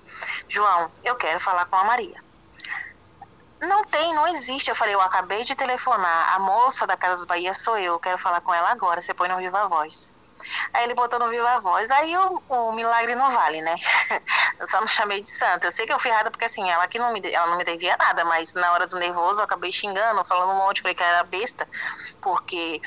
João, 0.50 0.92
eu 1.04 1.16
quero 1.16 1.40
falar 1.40 1.66
com 1.68 1.78
a 1.78 1.84
Maria. 1.86 2.24
Não 3.62 3.84
tem, 3.86 4.14
não 4.14 4.28
existe. 4.28 4.70
Eu 4.70 4.76
falei, 4.76 4.94
eu 4.94 5.02
acabei 5.02 5.44
de 5.46 5.56
telefonar. 5.56 6.34
A 6.34 6.40
moça 6.40 6.86
da 6.86 6.98
Casa 6.98 7.22
das 7.22 7.26
Bahia 7.26 7.54
sou 7.54 7.78
eu. 7.78 7.94
Eu 7.94 8.00
quero 8.00 8.18
falar 8.18 8.42
com 8.42 8.54
ela 8.54 8.70
agora. 8.72 9.02
Você 9.02 9.14
põe 9.14 9.30
no 9.30 9.38
Viva 9.38 9.68
Voz. 9.68 10.14
Aí 10.74 10.84
ele 10.84 10.94
botou 10.94 11.18
no 11.18 11.30
Viva 11.30 11.60
Voz. 11.60 11.90
Aí 11.92 12.16
o, 12.18 12.44
o 12.50 12.74
milagre 12.74 13.16
não 13.16 13.30
vale, 13.30 13.62
né? 13.62 13.76
Eu 14.60 14.68
só 14.68 14.82
não 14.82 14.88
chamei 14.88 15.22
de 15.22 15.30
santa. 15.30 15.68
Eu 15.68 15.72
sei 15.72 15.86
que 15.86 15.94
eu 15.94 16.00
fui 16.00 16.12
errada 16.12 16.32
porque 16.32 16.46
assim, 16.46 16.70
ela 16.70 16.88
que 16.88 17.00
não 17.00 17.12
me, 17.14 17.22
ela 17.32 17.48
não 17.48 17.58
me 17.58 17.64
devia 17.64 17.96
nada, 17.98 18.24
mas 18.24 18.54
na 18.54 18.72
hora 18.72 18.88
do 18.88 18.98
nervoso 18.98 19.42
eu 19.42 19.44
acabei 19.44 19.72
xingando, 19.72 20.24
falando 20.24 20.52
um 20.52 20.58
monte, 20.58 20.82
falei 20.82 20.96
que 20.96 21.04
era 21.04 21.24
besta, 21.26 21.68
porque 22.22 22.82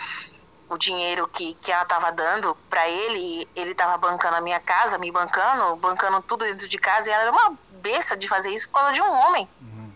o 0.69 0.77
dinheiro 0.77 1.27
que, 1.29 1.55
que 1.55 1.73
ela 1.73 1.83
estava 1.83 2.13
dando 2.13 2.55
para 2.69 2.89
ele, 2.89 3.49
ele 3.57 3.73
estava 3.73 3.97
bancando 3.97 4.37
a 4.37 4.41
minha 4.41 4.61
casa, 4.61 4.99
me 4.99 5.11
bancando, 5.11 5.77
bancando 5.77 6.21
tudo 6.23 6.45
dentro 6.45 6.69
de 6.69 6.79
casa, 6.79 7.09
e 7.09 7.13
ela 7.13 7.23
era 7.23 7.33
uma 7.33 7.57
besta 7.71 8.17
de 8.17 8.29
fazer 8.29 8.51
isso 8.51 8.69
por 8.69 8.81
causa 8.81 8.93
de 8.93 9.01
um 9.01 9.11
homem. 9.11 9.49
Uhum. 9.61 9.93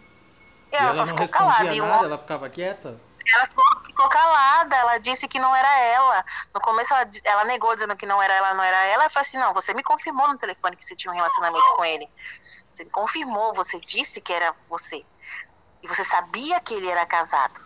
E, 0.71 0.75
e 0.75 0.77
ela, 0.77 0.85
ela 0.85 0.93
só 0.93 1.07
ficou 1.07 1.29
calada. 1.29 1.65
Nada, 1.65 1.75
e 1.75 1.81
homem... 1.81 2.05
ela 2.05 2.19
ficava 2.19 2.49
quieta? 2.49 2.99
Ela 3.35 3.47
ficou, 3.47 3.65
ficou, 3.85 4.09
calada, 4.09 4.77
ela 4.77 4.99
disse 4.99 5.29
que 5.29 5.39
não 5.39 5.55
era 5.55 5.79
ela. 5.81 6.25
No 6.53 6.61
começo 6.61 6.93
ela, 6.93 7.09
ela 7.25 7.45
negou, 7.45 7.73
dizendo 7.75 7.95
que 7.95 8.07
não 8.07 8.21
era 8.21 8.35
ela, 8.35 8.55
não 8.55 8.65
era 8.65 8.85
ela. 8.87 9.05
Eu 9.05 9.11
falei 9.11 9.27
assim: 9.27 9.39
não, 9.39 9.53
você 9.53 9.73
me 9.75 9.83
confirmou 9.83 10.27
no 10.27 10.37
telefone 10.37 10.77
que 10.77 10.85
você 10.85 10.97
tinha 10.97 11.13
um 11.13 11.17
relacionamento 11.17 11.65
com 11.77 11.85
ele. 11.85 12.09
Você 12.69 12.85
me 12.85 12.91
confirmou, 12.91 13.53
você 13.53 13.79
disse 13.79 14.21
que 14.21 14.33
era 14.33 14.51
você. 14.69 15.05
E 15.83 15.87
você 15.89 16.03
sabia 16.03 16.61
que 16.61 16.75
ele 16.75 16.89
era 16.89 17.07
casado. 17.07 17.61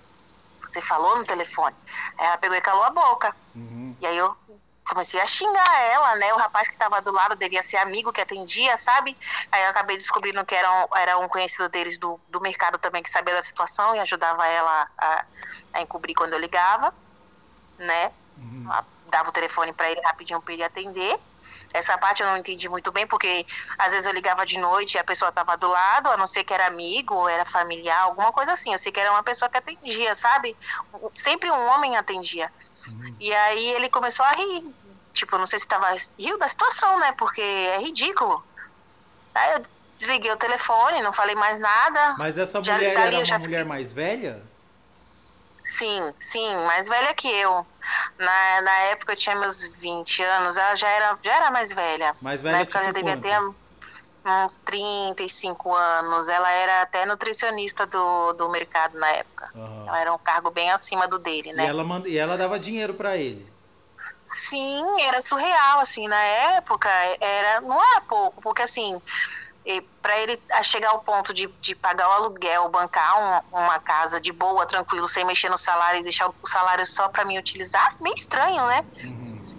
Você 0.67 0.81
falou 0.81 1.17
no 1.17 1.25
telefone. 1.25 1.77
Aí 2.19 2.27
ela 2.27 2.39
pegou 2.39 2.57
e 2.57 2.61
calou 2.61 2.83
a 2.83 2.91
boca. 2.91 3.35
Uhum. 3.55 3.97
E 4.01 4.07
aí 4.07 4.17
eu 4.17 4.37
comecei 4.89 5.21
a 5.21 5.27
xingar 5.27 5.81
ela, 5.83 6.15
né? 6.17 6.33
O 6.33 6.37
rapaz 6.37 6.69
que 6.69 6.75
estava 6.75 7.01
do 7.01 7.13
lado 7.13 7.35
devia 7.35 7.63
ser 7.63 7.77
amigo 7.79 8.13
que 8.13 8.21
atendia, 8.21 8.77
sabe? 8.77 9.17
Aí 9.51 9.63
eu 9.65 9.71
acabei 9.71 9.97
descobrindo 9.97 10.45
que 10.45 10.55
era 10.55 10.71
um, 10.71 10.97
era 10.97 11.19
um 11.19 11.29
conhecido 11.29 11.69
deles 11.69 11.99
do, 11.99 12.21
do 12.29 12.41
mercado 12.41 12.79
também 12.79 13.03
que 13.03 13.11
sabia 13.11 13.35
da 13.35 13.43
situação 13.43 13.95
e 13.95 13.99
ajudava 14.01 14.47
ela 14.47 14.89
a, 14.97 15.25
a 15.75 15.83
encobrir 15.83 16.15
quando 16.15 16.33
eu 16.35 16.39
ligava, 16.39 16.95
né? 17.79 18.13
Uhum. 18.39 18.69
Dava 19.09 19.29
o 19.29 19.33
telefone 19.33 19.73
para 19.73 19.91
ele 19.91 20.01
rapidinho 20.01 20.41
para 20.41 20.55
ele 20.55 20.65
atender. 20.65 21.17
Essa 21.73 21.99
parte 21.99 22.23
eu 22.23 22.29
não 22.29 22.37
entendi 22.37 22.69
muito 22.69 22.91
bem, 22.91 23.07
porque 23.07 23.45
às 23.79 23.93
vezes 23.93 24.07
eu 24.07 24.13
ligava 24.13 24.47
de 24.47 24.59
noite 24.59 24.95
e 24.95 24.99
a 24.99 25.05
pessoa 25.05 25.29
estava 25.29 25.57
do 25.57 25.69
lado, 25.69 26.11
a 26.11 26.17
não 26.17 26.27
ser 26.27 26.45
que 26.45 26.55
era 26.55 26.67
amigo 26.67 27.15
ou 27.15 27.29
era 27.29 27.45
familiar, 27.45 28.03
alguma 28.03 28.33
coisa 28.33 28.53
assim. 28.53 28.73
Eu 28.73 28.79
sei 28.79 28.91
que 28.91 29.01
era 29.01 29.11
uma 29.11 29.23
pessoa 29.23 29.49
que 29.49 29.59
atendia, 29.59 30.15
sabe? 30.15 30.57
Sempre 31.11 31.51
um 31.51 31.67
homem 31.69 31.97
atendia. 31.97 32.51
Uhum. 32.89 33.17
E 33.21 33.33
aí 33.33 33.69
ele 33.73 33.89
começou 33.89 34.25
a 34.25 34.33
rir. 34.33 34.75
Tipo, 35.13 35.39
não 35.39 35.47
sei 35.47 35.59
se 35.59 35.67
tava 35.67 35.89
riu 36.19 36.39
da 36.39 36.49
situação, 36.49 36.99
né? 36.99 37.13
Porque 37.13 37.41
é 37.41 37.79
ridículo. 37.79 38.45
Aí 39.35 39.53
eu 39.55 39.63
desliguei 39.97 40.31
o 40.31 40.37
telefone, 40.37 41.03
não 41.03 41.13
falei 41.13 41.35
mais 41.35 41.59
nada. 41.59 42.17
Mas 42.19 42.39
essa 42.39 42.63
já, 42.63 42.75
mulher 42.75 42.93
era 42.93 43.01
uma 43.01 43.11
mulher 43.11 43.41
fiquei... 43.41 43.65
mais 43.65 43.93
velha? 43.93 44.43
Sim, 45.67 46.15
sim, 46.21 46.57
mais 46.65 46.89
velha 46.89 47.13
que 47.13 47.29
eu. 47.29 47.67
Na, 48.19 48.61
na 48.63 48.79
época 48.91 49.13
eu 49.13 49.17
tinha 49.17 49.35
meus 49.35 49.67
20 49.67 50.23
anos, 50.23 50.57
ela 50.57 50.75
já 50.77 50.89
era, 50.89 51.19
já 51.23 51.35
era 51.35 51.51
mais 51.51 51.73
velha. 51.73 52.17
Mais 52.21 52.41
velha 52.41 52.57
na 52.57 52.63
época 52.63 52.79
tipo 52.79 52.85
ela 52.85 52.93
devia 52.93 53.17
ter 53.17 53.41
uns 54.45 54.59
35 54.59 55.75
anos. 55.75 56.29
Ela 56.29 56.51
era 56.53 56.83
até 56.83 57.05
nutricionista 57.05 57.85
do, 57.85 58.33
do 58.35 58.49
mercado 58.49 58.97
na 58.99 59.09
época. 59.11 59.51
Uhum. 59.55 59.89
Ela 59.89 60.01
era 60.01 60.15
um 60.15 60.19
cargo 60.19 60.51
bem 60.51 60.71
acima 60.71 61.09
do 61.09 61.19
dele, 61.19 61.53
né? 61.53 61.65
E 61.65 61.69
ela, 61.69 61.85
manda, 61.85 62.09
e 62.09 62.17
ela 62.17 62.37
dava 62.37 62.59
dinheiro 62.59 62.95
para 62.95 63.17
ele? 63.17 63.53
Sim, 64.25 64.85
era 65.03 65.21
surreal, 65.21 65.81
assim, 65.81 66.07
na 66.09 66.21
época 66.57 66.89
era, 67.21 67.61
não 67.61 67.81
era 67.81 68.01
pouco, 68.03 68.43
porque 68.43 68.63
assim, 68.63 69.01
para 70.01 70.19
ele 70.21 70.41
chegar 70.63 70.91
ao 70.91 71.01
ponto 71.01 71.35
de, 71.35 71.49
de 71.61 71.75
pagar 71.75 72.09
o 72.09 72.13
aluguel, 72.13 72.69
bancar 72.69 73.45
um, 73.53 73.59
uma 73.59 73.81
casa 73.81 74.21
de 74.21 74.33
boa, 74.33 74.65
tranquilo, 74.65 75.09
sem 75.09 75.25
mexer 75.25 75.49
no 75.49 75.59
salário 75.59 76.01
e 76.01 76.03
deixar 76.05 76.29
o 76.29 76.47
salário 76.47 76.87
só 76.87 77.09
para 77.09 77.25
mim 77.25 77.37
utilizar, 77.37 77.97
meio 78.01 78.15
estranho, 78.15 78.65
né? 78.67 78.85
Uhum. 79.05 79.57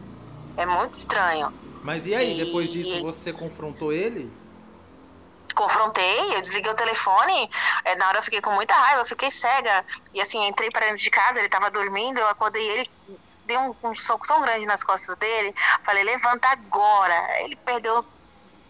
É 0.56 0.66
muito 0.66 0.94
estranho. 0.94 1.54
Mas 1.84 2.08
e 2.08 2.16
aí, 2.16 2.40
e... 2.40 2.46
depois 2.46 2.72
disso 2.72 3.02
você 3.02 3.34
confrontou 3.34 3.92
ele? 3.92 4.32
Confrontei, 5.54 6.36
eu 6.36 6.42
desliguei 6.42 6.72
o 6.72 6.76
telefone, 6.76 7.50
é, 7.84 7.96
na 7.96 8.08
hora 8.08 8.20
eu 8.20 8.24
fiquei 8.24 8.40
com 8.40 8.52
muita 8.52 8.76
raiva, 8.76 9.02
eu 9.02 9.06
fiquei 9.06 9.32
cega. 9.32 9.84
E 10.14 10.22
assim, 10.22 10.46
entrei 10.48 10.70
para 10.70 10.86
dentro 10.86 11.04
de 11.04 11.10
casa, 11.10 11.40
ele 11.40 11.50
tava 11.50 11.70
dormindo, 11.72 12.20
eu 12.20 12.28
acordei 12.28 12.62
ele, 12.70 12.92
dei 13.46 13.58
um, 13.58 13.74
um 13.84 13.96
soco 13.96 14.28
tão 14.28 14.40
grande 14.42 14.66
nas 14.66 14.84
costas 14.84 15.18
dele, 15.18 15.54
falei, 15.84 16.04
levanta 16.04 16.48
agora. 16.50 17.42
Ele 17.42 17.56
perdeu 17.56 18.06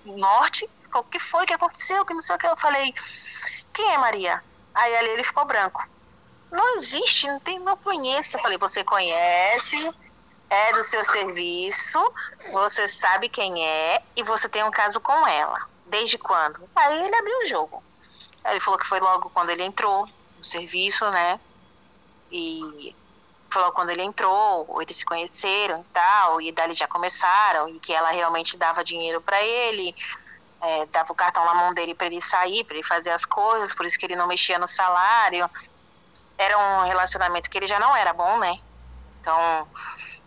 norte, 0.06 0.70
o 0.94 1.04
que 1.04 1.20
foi 1.20 1.46
que 1.46 1.54
aconteceu, 1.54 2.06
que 2.06 2.14
não 2.14 2.22
sei 2.22 2.36
o 2.36 2.40
que. 2.40 2.48
Eu 2.48 2.58
falei, 2.58 2.94
quem 3.74 3.94
é 3.94 3.98
Maria? 3.98 4.44
Aí 4.74 4.96
ali 4.96 5.10
ele 5.10 5.24
ficou 5.24 5.46
branco. 5.46 5.84
Não 6.52 6.78
existe, 6.78 7.28
não, 7.28 7.40
tem, 7.40 7.60
não 7.60 7.78
conheço. 7.78 8.38
Eu 8.38 8.42
falei, 8.42 8.58
você 8.58 8.84
conhece, 8.84 9.90
é 10.50 10.74
do 10.74 10.84
seu 10.84 11.04
serviço, 11.04 12.00
você 12.54 12.88
sabe 12.88 13.30
quem 13.30 13.66
é 13.66 14.02
e 14.16 14.24
você 14.24 14.48
tem 14.48 14.64
um 14.64 14.72
caso 14.72 15.00
com 15.00 15.28
ela. 15.28 15.58
Desde 15.86 16.18
quando? 16.18 16.68
Aí 16.76 17.06
ele 17.06 17.16
abriu 17.16 17.40
o 17.40 17.46
jogo. 17.46 17.84
Aí 18.44 18.54
ele 18.54 18.60
falou 18.60 18.80
que 18.80 18.88
foi 18.88 19.00
logo 19.00 19.30
quando 19.30 19.50
ele 19.50 19.64
entrou 19.64 20.08
no 20.38 20.46
serviço, 20.46 21.10
né? 21.12 21.40
E 22.32 22.96
falou 23.50 23.72
quando 23.72 23.90
ele 23.90 24.04
entrou, 24.04 24.82
eles 24.82 24.98
se 24.98 25.06
conheceram 25.06 25.82
e 25.82 25.84
tal, 25.86 26.42
e 26.42 26.52
dali 26.52 26.74
já 26.74 26.88
começaram, 26.88 27.70
e 27.70 27.80
que 27.80 27.94
ela 27.94 28.12
realmente 28.12 28.58
dava 28.58 28.84
dinheiro 28.84 29.22
para 29.22 29.42
ele, 29.42 29.96
é, 30.62 30.86
dava 30.88 31.12
o 31.12 31.16
cartão 31.16 31.46
na 31.46 31.54
mão 31.54 31.74
dele 31.74 31.94
para 31.94 32.08
ele 32.08 32.22
sair, 32.22 32.64
para 32.64 32.76
ele 32.76 32.84
fazer 32.84 33.12
as 33.12 33.26
coisas, 33.26 33.74
por 33.74 33.86
isso 33.86 33.98
que 33.98 34.06
ele 34.06 34.16
não 34.16 34.28
mexia 34.28 34.58
no 34.58 34.68
salário. 34.68 35.50
Era 36.38 36.58
um 36.58 36.86
relacionamento 36.86 37.50
que 37.50 37.58
ele 37.58 37.68
já 37.68 37.80
não 37.80 37.96
era 37.96 38.14
bom, 38.14 38.38
né? 38.40 38.60
Então, 39.20 39.68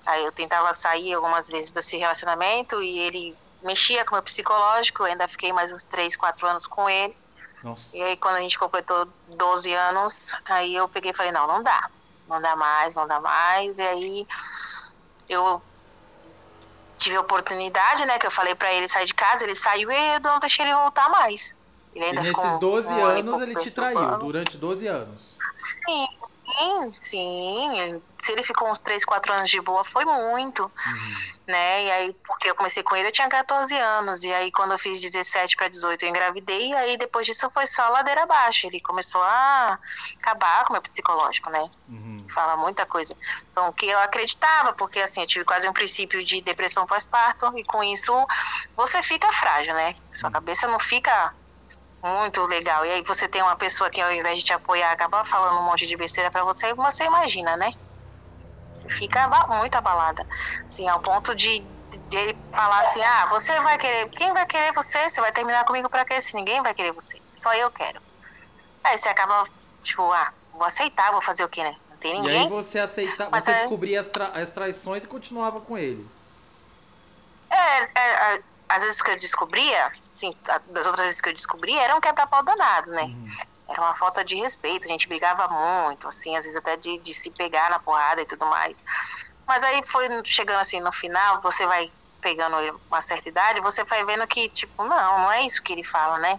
aí 0.06 0.24
eu 0.24 0.32
tentava 0.32 0.72
sair 0.74 1.14
algumas 1.14 1.48
vezes 1.48 1.72
desse 1.72 1.96
relacionamento 1.96 2.82
e 2.82 2.98
ele 2.98 3.36
mexia 3.62 4.04
com 4.04 4.12
o 4.12 4.14
meu 4.14 4.22
psicológico, 4.22 5.02
eu 5.02 5.06
ainda 5.06 5.28
fiquei 5.28 5.52
mais 5.52 5.70
uns 5.70 5.84
3, 5.84 6.16
4 6.16 6.46
anos 6.46 6.66
com 6.66 6.88
ele. 6.88 7.16
Nossa. 7.62 7.96
E 7.96 8.02
aí 8.02 8.16
quando 8.16 8.36
a 8.36 8.40
gente 8.40 8.58
completou 8.58 9.06
12 9.28 9.72
anos, 9.74 10.34
aí 10.46 10.74
eu 10.74 10.88
peguei 10.88 11.10
e 11.10 11.14
falei, 11.14 11.30
não, 11.30 11.46
não 11.46 11.62
dá 11.62 11.90
não 12.30 12.40
dá 12.40 12.54
mais, 12.54 12.94
não 12.94 13.06
dá 13.08 13.20
mais. 13.20 13.78
E 13.78 13.82
aí 13.82 14.26
eu 15.28 15.60
tive 17.00 17.16
a 17.16 17.20
oportunidade, 17.20 18.04
né, 18.04 18.18
que 18.18 18.26
eu 18.26 18.30
falei 18.30 18.54
para 18.54 18.72
ele 18.72 18.86
sair 18.86 19.06
de 19.06 19.14
casa, 19.14 19.44
ele 19.44 19.54
saiu 19.54 19.90
e 19.90 20.14
eu 20.14 20.20
não 20.20 20.38
deixei 20.38 20.64
ele 20.64 20.74
voltar 20.74 21.08
mais. 21.08 21.56
Ele 21.94 22.04
ainda 22.04 22.20
e 22.20 22.24
nesses 22.24 22.60
12 22.60 22.88
um 22.88 23.04
anos 23.04 23.40
ele 23.40 23.54
te 23.56 23.70
traiu, 23.70 24.18
durante 24.18 24.56
12 24.56 24.86
anos. 24.86 25.36
Sim, 25.54 26.06
Sim, 26.58 26.92
sim. 26.92 28.02
Se 28.18 28.32
ele 28.32 28.42
ficou 28.42 28.68
uns 28.68 28.80
3, 28.80 29.04
4 29.04 29.32
anos 29.32 29.50
de 29.50 29.60
boa, 29.60 29.82
foi 29.82 30.04
muito. 30.04 30.64
Uhum. 30.64 31.40
Né? 31.46 31.84
E 31.84 31.90
aí, 31.90 32.16
porque 32.26 32.50
eu 32.50 32.54
comecei 32.54 32.82
com 32.82 32.94
ele, 32.94 33.08
eu 33.08 33.12
tinha 33.12 33.28
14 33.28 33.74
anos. 33.76 34.22
E 34.22 34.32
aí, 34.32 34.52
quando 34.52 34.72
eu 34.72 34.78
fiz 34.78 35.00
17 35.00 35.56
para 35.56 35.68
18, 35.68 36.04
eu 36.04 36.08
engravidei. 36.08 36.68
E 36.68 36.74
aí, 36.74 36.96
depois 36.96 37.26
disso, 37.26 37.50
foi 37.50 37.66
só 37.66 37.88
ladeira 37.88 38.22
abaixo. 38.22 38.66
Ele 38.66 38.80
começou 38.80 39.22
a 39.22 39.78
acabar 40.18 40.64
com 40.64 40.70
o 40.70 40.72
meu 40.74 40.82
psicológico, 40.82 41.50
né? 41.50 41.70
Uhum. 41.88 42.26
Fala 42.32 42.56
muita 42.56 42.84
coisa. 42.84 43.16
Então, 43.50 43.68
o 43.68 43.72
que 43.72 43.86
eu 43.86 43.98
acreditava, 43.98 44.72
porque 44.72 45.00
assim, 45.00 45.22
eu 45.22 45.26
tive 45.26 45.44
quase 45.44 45.68
um 45.68 45.72
princípio 45.72 46.22
de 46.22 46.42
depressão 46.42 46.86
pós-parto. 46.86 47.52
E 47.58 47.64
com 47.64 47.82
isso, 47.82 48.12
você 48.76 49.02
fica 49.02 49.32
frágil, 49.32 49.74
né? 49.74 49.94
Sua 50.12 50.28
uhum. 50.28 50.32
cabeça 50.34 50.68
não 50.68 50.78
fica 50.78 51.34
muito 52.02 52.42
legal. 52.44 52.84
E 52.84 52.90
aí 52.90 53.02
você 53.02 53.28
tem 53.28 53.42
uma 53.42 53.56
pessoa 53.56 53.90
que 53.90 54.00
ao 54.00 54.12
invés 54.12 54.38
de 54.38 54.44
te 54.44 54.52
apoiar, 54.52 54.92
acaba 54.92 55.24
falando 55.24 55.60
um 55.60 55.64
monte 55.64 55.86
de 55.86 55.96
besteira 55.96 56.30
para 56.30 56.44
você, 56.44 56.72
você 56.74 57.04
imagina, 57.04 57.56
né? 57.56 57.72
Você 58.72 58.88
fica 58.88 59.28
muito 59.48 59.76
abalada. 59.76 60.24
Assim, 60.64 60.88
ao 60.88 61.00
ponto 61.00 61.34
de 61.34 61.60
dele 62.08 62.36
falar 62.52 62.82
assim: 62.84 63.02
"Ah, 63.02 63.26
você 63.26 63.58
vai 63.60 63.76
querer, 63.78 64.08
quem 64.10 64.32
vai 64.32 64.46
querer 64.46 64.72
você? 64.72 65.08
Você 65.08 65.20
vai 65.20 65.32
terminar 65.32 65.64
comigo 65.64 65.88
para 65.88 66.04
quê? 66.04 66.20
Se 66.20 66.34
ninguém 66.34 66.62
vai 66.62 66.72
querer 66.72 66.92
você. 66.92 67.20
Só 67.34 67.52
eu 67.54 67.70
quero". 67.70 68.00
Aí 68.84 68.96
você 68.96 69.08
acaba 69.08 69.44
tipo: 69.82 70.10
"Ah, 70.12 70.32
vou 70.52 70.64
aceitar, 70.64 71.10
vou 71.12 71.20
fazer 71.20 71.44
o 71.44 71.48
quê, 71.48 71.62
né? 71.62 71.74
Não 71.90 71.96
tem 71.98 72.14
ninguém". 72.14 72.32
E 72.32 72.44
aí 72.44 72.48
você 72.48 72.78
aceita, 72.78 73.28
você 73.28 73.50
é... 73.50 73.54
descobria 73.58 74.00
as, 74.00 74.06
tra 74.06 74.26
as 74.28 74.50
traições 74.50 75.04
e 75.04 75.08
continuava 75.08 75.60
com 75.60 75.76
ele. 75.76 76.08
É, 77.50 77.82
é, 77.82 78.34
é 78.34 78.42
às 78.70 78.84
vezes 78.84 79.02
que 79.02 79.10
eu 79.10 79.18
descobria, 79.18 79.90
sim, 80.10 80.32
das 80.68 80.86
outras 80.86 81.06
vezes 81.06 81.20
que 81.20 81.28
eu 81.28 81.34
descobri, 81.34 81.76
era 81.76 81.94
um 81.96 82.00
quebra-pau 82.00 82.42
danado, 82.44 82.90
né? 82.92 83.02
Uhum. 83.02 83.36
Era 83.68 83.80
uma 83.80 83.94
falta 83.94 84.24
de 84.24 84.36
respeito, 84.36 84.84
a 84.84 84.88
gente 84.88 85.08
brigava 85.08 85.48
muito, 85.48 86.06
assim, 86.06 86.36
às 86.36 86.44
vezes 86.44 86.56
até 86.56 86.76
de, 86.76 86.98
de 86.98 87.12
se 87.12 87.30
pegar 87.32 87.68
na 87.68 87.80
porrada 87.80 88.22
e 88.22 88.26
tudo 88.26 88.46
mais. 88.46 88.84
Mas 89.44 89.64
aí 89.64 89.82
foi 89.82 90.06
chegando 90.24 90.60
assim 90.60 90.80
no 90.80 90.92
final, 90.92 91.40
você 91.40 91.66
vai 91.66 91.90
pegando 92.20 92.56
uma 92.88 93.02
certa 93.02 93.28
idade, 93.28 93.60
você 93.60 93.82
vai 93.82 94.04
vendo 94.04 94.24
que, 94.28 94.48
tipo, 94.48 94.84
não, 94.84 95.18
não 95.20 95.32
é 95.32 95.44
isso 95.44 95.62
que 95.62 95.72
ele 95.72 95.82
fala, 95.82 96.18
né? 96.18 96.38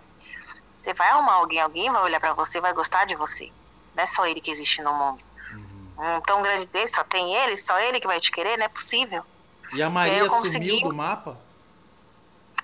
Você 0.80 0.94
vai 0.94 1.10
arrumar 1.10 1.34
alguém, 1.34 1.60
alguém 1.60 1.92
vai 1.92 2.02
olhar 2.02 2.20
para 2.20 2.34
você, 2.34 2.62
vai 2.62 2.74
gostar 2.74 3.06
de 3.06 3.16
você. 3.16 3.52
Não 3.94 4.04
é 4.04 4.06
só 4.06 4.26
ele 4.26 4.40
que 4.40 4.50
existe 4.50 4.82
no 4.82 4.94
mundo. 4.94 5.22
Uhum. 5.52 6.16
Um 6.16 6.22
tão 6.22 6.42
grande 6.42 6.66
dele, 6.68 6.88
só 6.88 7.04
tem 7.04 7.34
ele, 7.36 7.58
só 7.58 7.78
ele 7.80 8.00
que 8.00 8.08
vai 8.08 8.22
te 8.22 8.32
querer, 8.32 8.58
não 8.58 8.66
é 8.66 8.70
possível. 8.70 9.26
E 9.74 9.84
a 9.84 9.90
Maria 9.90 10.28
consegui... 10.30 10.70
sumiu 10.70 10.90
do 10.90 10.96
mapa? 10.96 11.51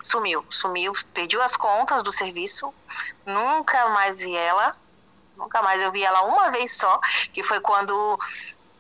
Sumiu, 0.08 0.46
sumiu, 0.50 0.94
pediu 1.14 1.42
as 1.42 1.58
contas 1.58 2.02
do 2.02 2.14
serviço, 2.14 2.74
nunca 3.26 3.90
mais 3.90 4.22
vi 4.22 4.34
ela, 4.36 4.74
nunca 5.36 5.62
mais 5.62 5.82
eu 5.82 5.92
vi 5.92 6.02
ela 6.02 6.22
uma 6.22 6.50
vez 6.50 6.78
só, 6.78 6.98
que 7.34 7.44
foi 7.44 7.60
quando 7.60 8.18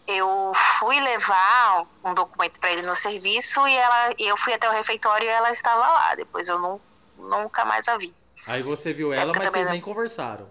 eu 0.07 0.53
fui 0.79 0.97
levar 1.01 1.85
um 2.01 2.13
documento 2.13 2.61
para 2.61 2.71
ele 2.71 2.81
no 2.83 2.95
serviço 2.95 3.67
e 3.67 3.75
ela, 3.75 4.13
eu 4.17 4.37
fui 4.37 4.53
até 4.53 4.69
o 4.69 4.71
refeitório 4.71 5.25
e 5.25 5.29
ela 5.29 5.51
estava 5.51 5.85
lá. 5.85 6.15
Depois 6.15 6.47
eu 6.47 6.57
não, 6.57 6.79
nunca 7.17 7.65
mais 7.65 7.89
a 7.89 7.97
vi. 7.97 8.13
Aí 8.45 8.63
você 8.63 8.93
viu 8.93 9.11
ela, 9.11 9.33
mas 9.33 9.49
vocês 9.49 9.65
não... 9.65 9.73
nem 9.73 9.81
conversaram. 9.81 10.49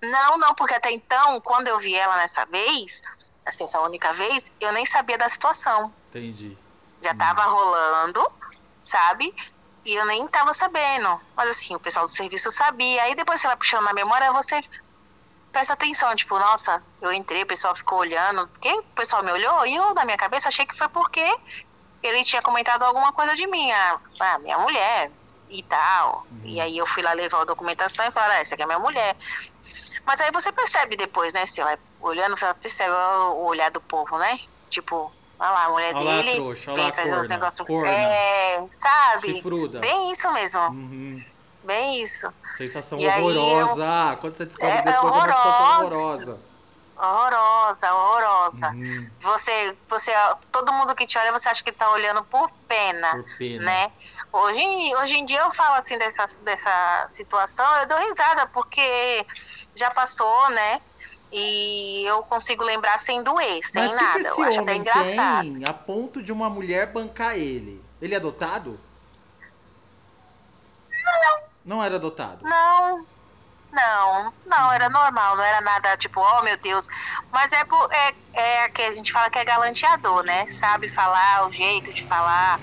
Não, 0.00 0.38
não, 0.38 0.54
porque 0.54 0.74
até 0.74 0.92
então, 0.92 1.40
quando 1.40 1.66
eu 1.66 1.76
vi 1.76 1.94
ela 1.94 2.16
nessa 2.16 2.46
vez, 2.46 3.02
assim, 3.44 3.64
essa 3.64 3.80
única 3.80 4.12
vez, 4.12 4.54
eu 4.60 4.72
nem 4.72 4.86
sabia 4.86 5.18
da 5.18 5.28
situação. 5.28 5.92
Entendi. 6.10 6.56
Já 7.02 7.14
tava 7.14 7.48
hum. 7.48 7.50
rolando, 7.50 8.32
sabe? 8.82 9.34
E 9.84 9.94
eu 9.94 10.04
nem 10.06 10.26
tava 10.28 10.52
sabendo. 10.52 11.20
Mas 11.36 11.50
assim, 11.50 11.74
o 11.74 11.80
pessoal 11.80 12.06
do 12.06 12.12
serviço 12.12 12.50
sabia. 12.50 13.02
Aí 13.02 13.14
depois 13.14 13.40
você 13.40 13.46
vai 13.46 13.56
puxando 13.56 13.84
na 13.84 13.92
memória, 13.92 14.32
você 14.32 14.60
presta 15.50 15.74
atenção, 15.74 16.14
tipo, 16.14 16.38
nossa, 16.38 16.82
eu 17.00 17.12
entrei, 17.12 17.42
o 17.42 17.46
pessoal 17.46 17.74
ficou 17.74 17.98
olhando. 17.98 18.46
Porque 18.48 18.72
o 18.72 18.82
pessoal 18.94 19.22
me 19.22 19.32
olhou 19.32 19.66
e 19.66 19.74
eu, 19.74 19.92
na 19.94 20.04
minha 20.04 20.18
cabeça, 20.18 20.48
achei 20.48 20.66
que 20.66 20.76
foi 20.76 20.88
porque 20.88 21.24
ele 22.02 22.24
tinha 22.24 22.42
comentado 22.42 22.82
alguma 22.82 23.12
coisa 23.12 23.34
de 23.34 23.46
mim, 23.46 23.70
a, 23.72 24.00
a 24.20 24.38
minha 24.38 24.58
mulher 24.58 25.10
e 25.48 25.62
tal. 25.62 26.26
Uhum. 26.30 26.40
E 26.44 26.60
aí 26.60 26.78
eu 26.78 26.86
fui 26.86 27.02
lá 27.02 27.12
levar 27.12 27.42
a 27.42 27.44
documentação 27.44 28.06
e 28.06 28.10
falar, 28.10 28.34
ah, 28.34 28.40
essa 28.40 28.54
aqui 28.54 28.62
é 28.62 28.66
minha 28.66 28.78
mulher. 28.78 29.16
Mas 30.06 30.20
aí 30.20 30.30
você 30.30 30.50
percebe 30.50 30.96
depois, 30.96 31.32
né? 31.32 31.44
Você 31.44 31.62
vai 31.62 31.78
olhando, 32.00 32.36
você 32.36 32.52
percebe 32.54 32.92
o 32.92 33.44
olhar 33.44 33.70
do 33.70 33.80
povo, 33.80 34.16
né? 34.18 34.40
Tipo, 34.68 35.12
olha 35.40 35.50
lá, 35.50 35.64
a 35.64 35.70
mulher 35.70 35.94
olha 35.96 36.04
dele 36.04 36.28
lá, 36.28 36.34
trouxa, 36.36 36.74
vem 36.74 36.90
trazer 36.90 37.18
uns 37.18 37.28
negócios. 37.28 37.68
É, 37.86 38.66
sabe? 38.70 39.34
Chifruda. 39.34 39.80
Bem 39.80 40.12
isso 40.12 40.30
mesmo. 40.32 40.60
Uhum. 40.68 41.24
Bem 41.64 42.02
isso. 42.02 42.32
Sensação 42.56 42.98
e 42.98 43.06
horrorosa. 43.06 44.12
Eu... 44.12 44.16
Quando 44.18 44.36
você 44.36 44.46
descobre 44.46 44.72
é, 44.72 44.82
depois, 44.82 45.14
é 45.14 45.18
uma 45.18 45.26
sensação 45.26 45.80
horrorosa. 45.80 46.40
Horrorosa, 46.96 47.94
horrorosa. 47.94 48.68
Uhum. 48.68 49.10
Você, 49.20 49.76
você, 49.88 50.12
todo 50.52 50.72
mundo 50.72 50.94
que 50.94 51.06
te 51.06 51.18
olha, 51.18 51.32
você 51.32 51.48
acha 51.48 51.64
que 51.64 51.72
tá 51.72 51.90
olhando 51.92 52.22
por 52.24 52.50
pena, 52.68 53.10
por 53.16 53.38
pena. 53.38 53.64
né? 53.64 53.92
Hoje, 54.32 54.62
hoje 54.96 55.16
em 55.16 55.24
dia 55.24 55.40
eu 55.40 55.50
falo 55.50 55.76
assim 55.76 55.96
dessa, 55.98 56.24
dessa 56.42 57.04
situação, 57.08 57.66
eu 57.78 57.86
dou 57.88 57.98
risada, 57.98 58.46
porque 58.48 59.26
já 59.74 59.90
passou, 59.90 60.50
né? 60.50 60.80
E 61.32 62.04
eu 62.06 62.22
consigo 62.24 62.64
lembrar 62.64 62.98
sem 62.98 63.22
doer, 63.22 63.62
sem 63.62 63.84
Mas 63.84 63.94
nada. 63.94 64.18
Que 64.18 64.26
eu 64.26 64.42
acho 64.42 64.60
até 64.60 64.74
engraçado. 64.74 65.54
Tem 65.54 65.64
a 65.64 65.72
ponto 65.72 66.22
de 66.22 66.32
uma 66.32 66.50
mulher 66.50 66.86
bancar 66.92 67.36
ele. 67.36 67.82
Ele 68.02 68.14
é 68.14 68.16
adotado? 68.16 68.80
Não. 70.90 71.40
Não 71.64 71.84
era 71.84 71.96
adotado? 71.96 72.44
Não. 72.44 73.06
Não, 73.72 74.34
não, 74.44 74.72
era 74.72 74.90
normal, 74.90 75.36
não 75.36 75.44
era 75.44 75.60
nada 75.60 75.96
tipo, 75.96 76.20
oh 76.20 76.42
meu 76.42 76.56
Deus. 76.56 76.88
Mas 77.30 77.52
é, 77.52 77.64
é, 77.92 78.64
é 78.64 78.68
que 78.68 78.82
a 78.82 78.92
gente 78.92 79.12
fala 79.12 79.30
que 79.30 79.38
é 79.38 79.44
galanteador, 79.44 80.24
né? 80.24 80.48
Sabe 80.48 80.88
falar, 80.88 81.46
o 81.46 81.52
jeito 81.52 81.92
de 81.92 82.02
falar. 82.02 82.58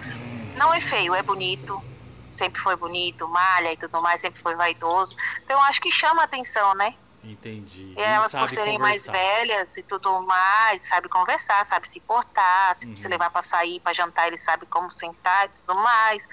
Não 0.55 0.73
é 0.73 0.81
feio, 0.81 1.15
é 1.15 1.23
bonito. 1.23 1.81
Sempre 2.29 2.59
foi 2.59 2.75
bonito, 2.75 3.27
malha 3.27 3.71
e 3.71 3.77
tudo 3.77 4.01
mais, 4.01 4.19
sempre 4.19 4.41
foi 4.41 4.55
vaidoso. 4.55 5.15
Então 5.43 5.57
eu 5.57 5.63
acho 5.63 5.79
que 5.79 5.91
chama 5.91 6.23
atenção, 6.23 6.75
né? 6.75 6.93
Entendi. 7.23 7.93
E 7.97 8.01
elas, 8.01 8.33
por 8.33 8.49
serem 8.49 8.77
conversar. 8.77 9.11
mais 9.11 9.21
velhas 9.23 9.77
e 9.77 9.83
tudo 9.83 10.21
mais, 10.21 10.83
sabe 10.83 11.09
conversar, 11.09 11.65
sabe 11.65 11.87
se 11.87 11.99
portar, 11.99 12.73
se 12.75 12.87
uhum. 12.87 13.09
levar 13.09 13.29
para 13.29 13.41
sair, 13.41 13.79
para 13.79 13.93
jantar, 13.93 14.27
ele 14.27 14.37
sabe 14.37 14.65
como 14.65 14.89
sentar 14.89 15.45
e 15.45 15.49
tudo 15.49 15.75
mais. 15.75 16.27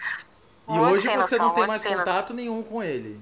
E 0.68 0.72
muito 0.72 0.92
hoje 0.92 1.04
você 1.04 1.16
noção, 1.16 1.48
não 1.48 1.54
tem 1.54 1.66
mais 1.66 1.84
contato 1.84 2.32
nenhum 2.32 2.62
com 2.62 2.82
ele? 2.82 3.20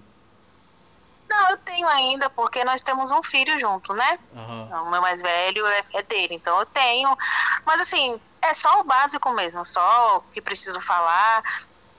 Não, 1.28 1.50
eu 1.50 1.56
tenho 1.56 1.88
ainda, 1.88 2.28
porque 2.28 2.62
nós 2.62 2.82
temos 2.82 3.10
um 3.10 3.22
filho 3.22 3.58
junto, 3.58 3.94
né? 3.94 4.18
Uhum. 4.34 4.66
O 4.86 4.90
meu 4.90 5.00
mais 5.00 5.22
velho 5.22 5.66
é, 5.66 5.80
é, 5.94 6.02
dele, 6.02 6.34
então 6.34 6.58
eu 6.58 6.66
tenho. 6.66 7.16
Mas 7.64 7.80
assim, 7.80 8.20
é 8.42 8.52
só 8.52 8.80
o 8.80 8.84
básico 8.84 9.32
mesmo, 9.32 9.64
só 9.64 10.18
o 10.18 10.20
que 10.32 10.42
preciso 10.42 10.78
falar. 10.80 11.42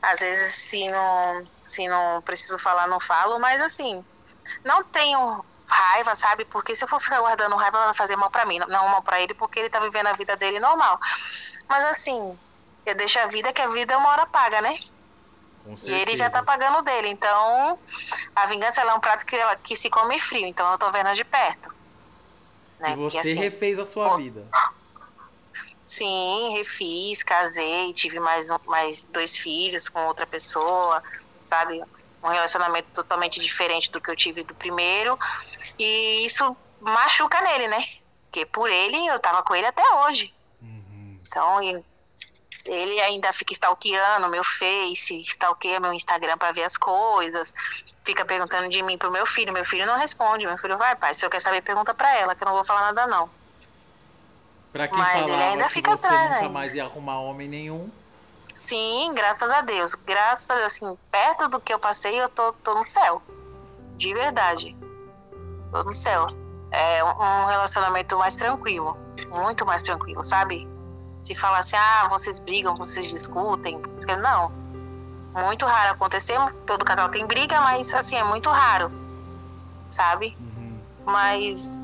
Às 0.03 0.19
vezes, 0.19 0.53
se 0.53 0.89
não, 0.91 1.43
se 1.63 1.87
não 1.87 2.21
preciso 2.21 2.59
falar, 2.59 2.87
não 2.87 2.99
falo, 2.99 3.39
mas 3.39 3.59
assim, 3.59 4.05
não 4.63 4.83
tenho 4.83 5.43
raiva, 5.67 6.15
sabe? 6.15 6.45
Porque 6.45 6.75
se 6.75 6.83
eu 6.83 6.87
for 6.87 6.99
ficar 6.99 7.19
guardando 7.19 7.55
raiva, 7.55 7.85
vai 7.85 7.93
fazer 7.93 8.15
mal 8.15 8.29
para 8.29 8.45
mim, 8.45 8.59
não 8.59 8.89
mal 8.89 9.01
para 9.01 9.21
ele, 9.21 9.33
porque 9.33 9.59
ele 9.59 9.69
tá 9.69 9.79
vivendo 9.79 10.07
a 10.07 10.13
vida 10.13 10.35
dele 10.35 10.59
normal. 10.59 10.99
Mas 11.67 11.83
assim, 11.85 12.37
eu 12.85 12.95
deixo 12.95 13.19
a 13.19 13.27
vida 13.27 13.53
que 13.53 13.61
a 13.61 13.67
vida 13.67 13.97
uma 13.97 14.09
hora 14.09 14.25
paga, 14.25 14.61
né? 14.61 14.77
E 15.83 15.93
ele 15.93 16.15
já 16.15 16.29
tá 16.29 16.43
pagando 16.43 16.81
dele. 16.81 17.07
Então, 17.07 17.79
a 18.35 18.45
vingança 18.45 18.81
é 18.81 18.93
um 18.93 18.99
prato 18.99 19.25
que, 19.25 19.37
que 19.63 19.75
se 19.75 19.89
come 19.89 20.19
frio. 20.19 20.45
Então, 20.45 20.69
eu 20.71 20.77
tô 20.77 20.91
vendo 20.91 21.13
de 21.13 21.23
perto. 21.23 21.73
Né? 22.79 22.91
E 22.91 22.95
você 22.95 23.01
Porque, 23.01 23.17
assim, 23.19 23.39
refez 23.39 23.79
a 23.79 23.85
sua 23.85 24.17
vida. 24.17 24.45
Sim, 25.85 26.51
refiz, 26.53 27.23
casei, 27.23 27.93
tive 27.93 28.19
mais, 28.19 28.49
um, 28.49 28.57
mais 28.65 29.05
dois 29.05 29.37
filhos 29.37 29.89
com 29.89 30.05
outra 30.05 30.25
pessoa, 30.25 31.03
sabe? 31.41 31.81
Um 32.23 32.29
relacionamento 32.29 32.89
totalmente 32.91 33.39
diferente 33.39 33.91
do 33.91 33.99
que 33.99 34.09
eu 34.09 34.15
tive 34.15 34.43
do 34.43 34.55
primeiro. 34.55 35.19
E 35.77 36.25
isso 36.25 36.55
machuca 36.79 37.41
nele, 37.41 37.67
né? 37.67 37.83
Porque 38.25 38.45
por 38.47 38.69
ele, 38.69 39.07
eu 39.07 39.19
tava 39.19 39.43
com 39.43 39.53
ele 39.53 39.67
até 39.67 39.83
hoje. 39.95 40.33
Uhum. 40.61 41.19
Então, 41.27 41.61
ele 42.65 43.01
ainda 43.01 43.31
fica 43.33 43.53
stalkeando 43.53 44.29
meu 44.29 44.43
Face, 44.43 45.19
stalkeia 45.19 45.79
meu 45.79 45.93
Instagram 45.93 46.37
para 46.37 46.51
ver 46.51 46.63
as 46.63 46.77
coisas, 46.77 47.53
fica 48.05 48.23
perguntando 48.25 48.69
de 48.69 48.81
mim 48.81 48.97
pro 48.97 49.11
meu 49.11 49.25
filho. 49.25 49.51
Meu 49.51 49.65
filho 49.65 49.85
não 49.85 49.97
responde. 49.97 50.45
Meu 50.45 50.57
filho 50.57 50.77
vai, 50.77 50.95
pai, 50.95 51.13
se 51.13 51.25
eu 51.25 51.29
quer 51.29 51.41
saber, 51.41 51.61
pergunta 51.61 51.93
para 51.93 52.17
ela, 52.17 52.35
que 52.35 52.43
eu 52.43 52.47
não 52.47 52.55
vou 52.55 52.63
falar 52.63 52.93
nada 52.93 53.07
não. 53.07 53.29
Pra 54.71 54.87
quem 54.87 54.97
Mas 54.97 55.21
ele 55.21 55.31
ainda 55.33 55.65
que 55.65 55.73
fica 55.73 55.95
você 55.95 56.07
atrás, 56.07 56.41
nunca 56.41 56.53
mais 56.53 56.73
ia 56.73 56.83
arrumar 56.83 57.19
homem 57.19 57.47
nenhum. 57.47 57.91
Sim, 58.55 59.13
graças 59.15 59.51
a 59.51 59.61
Deus. 59.61 59.95
Graças, 59.95 60.57
assim, 60.63 60.97
perto 61.11 61.49
do 61.49 61.59
que 61.59 61.73
eu 61.73 61.79
passei, 61.79 62.21
eu 62.21 62.29
tô, 62.29 62.53
tô 62.53 62.73
no 62.73 62.85
céu. 62.85 63.21
De 63.95 64.13
verdade. 64.13 64.75
Tô 65.71 65.83
no 65.83 65.93
céu. 65.93 66.27
É 66.71 67.03
um 67.03 67.45
relacionamento 67.45 68.17
mais 68.17 68.35
tranquilo. 68.35 68.97
Muito 69.29 69.65
mais 69.65 69.83
tranquilo, 69.83 70.23
sabe? 70.23 70.63
se 71.23 71.33
falar 71.35 71.59
assim, 71.59 71.77
ah, 71.77 72.07
vocês 72.09 72.37
brigam, 72.39 72.75
vocês 72.75 73.07
discutem, 73.07 73.81
não. 74.21 74.51
Muito 75.33 75.65
raro 75.65 75.93
acontecer, 75.93 76.37
todo 76.67 76.85
casal 76.85 77.07
tem 77.07 77.25
briga, 77.25 77.59
mas 77.61 77.91
assim, 77.93 78.17
é 78.17 78.23
muito 78.23 78.49
raro, 78.49 78.91
sabe? 79.89 80.37
Uhum. 80.39 80.79
Mas 81.05 81.83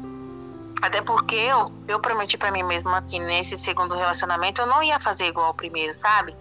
até 0.82 1.02
porque 1.02 1.36
eu, 1.36 1.66
eu 1.88 2.00
prometi 2.00 2.38
para 2.38 2.52
mim 2.52 2.64
mesma 2.64 3.02
que 3.02 3.20
nesse 3.20 3.58
segundo 3.58 3.96
relacionamento 3.96 4.62
eu 4.62 4.68
não 4.68 4.82
ia 4.82 5.00
fazer 5.00 5.28
igual 5.28 5.48
ao 5.48 5.54
primeiro, 5.54 5.94
sabe? 5.94 6.34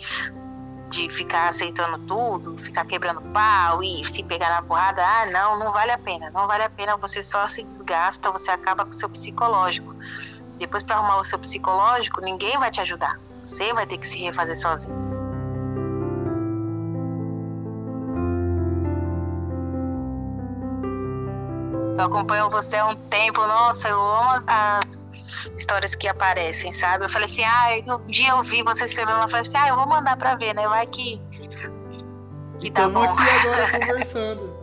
De 0.91 1.09
ficar 1.09 1.49
aceitando 1.49 1.99
tudo, 2.07 2.57
ficar 2.57 2.87
quebrando 2.87 3.21
pau 3.33 3.83
e 3.83 4.05
se 4.05 4.23
pegar 4.23 4.51
na 4.51 4.63
porrada. 4.63 5.05
Ah, 5.05 5.27
não, 5.27 5.59
não 5.59 5.71
vale 5.71 5.91
a 5.91 5.99
pena. 5.99 6.31
Não 6.31 6.47
vale 6.47 6.65
a 6.65 6.71
pena, 6.71 6.97
você 6.97 7.23
só 7.23 7.47
se 7.47 7.63
desgasta, 7.63 8.31
você 8.31 8.51
acaba 8.51 8.85
com 8.85 8.91
o 8.91 8.95
seu 8.95 9.09
psicológico. 9.09 9.95
Depois, 10.59 10.83
para 10.83 10.97
arrumar 10.97 11.21
o 11.21 11.25
seu 11.25 11.39
psicológico, 11.39 12.21
ninguém 12.21 12.59
vai 12.59 12.71
te 12.71 12.81
ajudar. 12.81 13.21
Você 13.43 13.73
vai 13.73 13.87
ter 13.87 13.99
que 13.99 14.07
se 14.07 14.19
refazer 14.19 14.57
sozinho. 14.57 15.08
Acompanho 22.09 22.51
você 22.51 22.77
há 22.77 22.87
um 22.87 22.97
tempo, 22.97 23.41
nossa, 23.41 23.89
eu 23.89 24.01
amo 24.01 24.31
as, 24.31 24.47
as 24.49 25.09
histórias 25.57 25.95
que 25.95 26.09
aparecem, 26.09 26.73
sabe? 26.73 27.05
Eu 27.05 27.09
falei 27.09 27.27
assim, 27.27 27.45
ah, 27.45 27.69
um 27.97 28.05
dia 28.07 28.31
eu 28.31 28.43
vi 28.43 28.63
você 28.63 28.85
escrevendo, 28.85 29.23
eu 29.23 29.29
falei 29.29 29.43
assim, 29.43 29.57
ah, 29.57 29.69
eu 29.69 29.77
vou 29.77 29.87
mandar 29.87 30.17
pra 30.17 30.35
ver, 30.35 30.55
né? 30.55 30.67
Vai 30.67 30.87
que, 30.87 31.21
que 32.59 32.71
tá 32.71 32.87
Estamos 32.87 33.07
bom. 33.07 33.13
aqui 33.13 33.23
agora 33.47 33.71
conversando. 33.87 34.59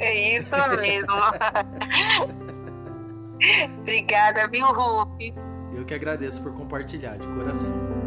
É 0.00 0.36
isso 0.36 0.56
mesmo. 0.80 1.14
Obrigada, 3.80 4.48
viu, 4.48 4.66
Rufus? 4.66 5.50
Eu 5.74 5.84
que 5.84 5.94
agradeço 5.94 6.42
por 6.42 6.52
compartilhar 6.52 7.16
de 7.16 7.26
coração. 7.28 8.01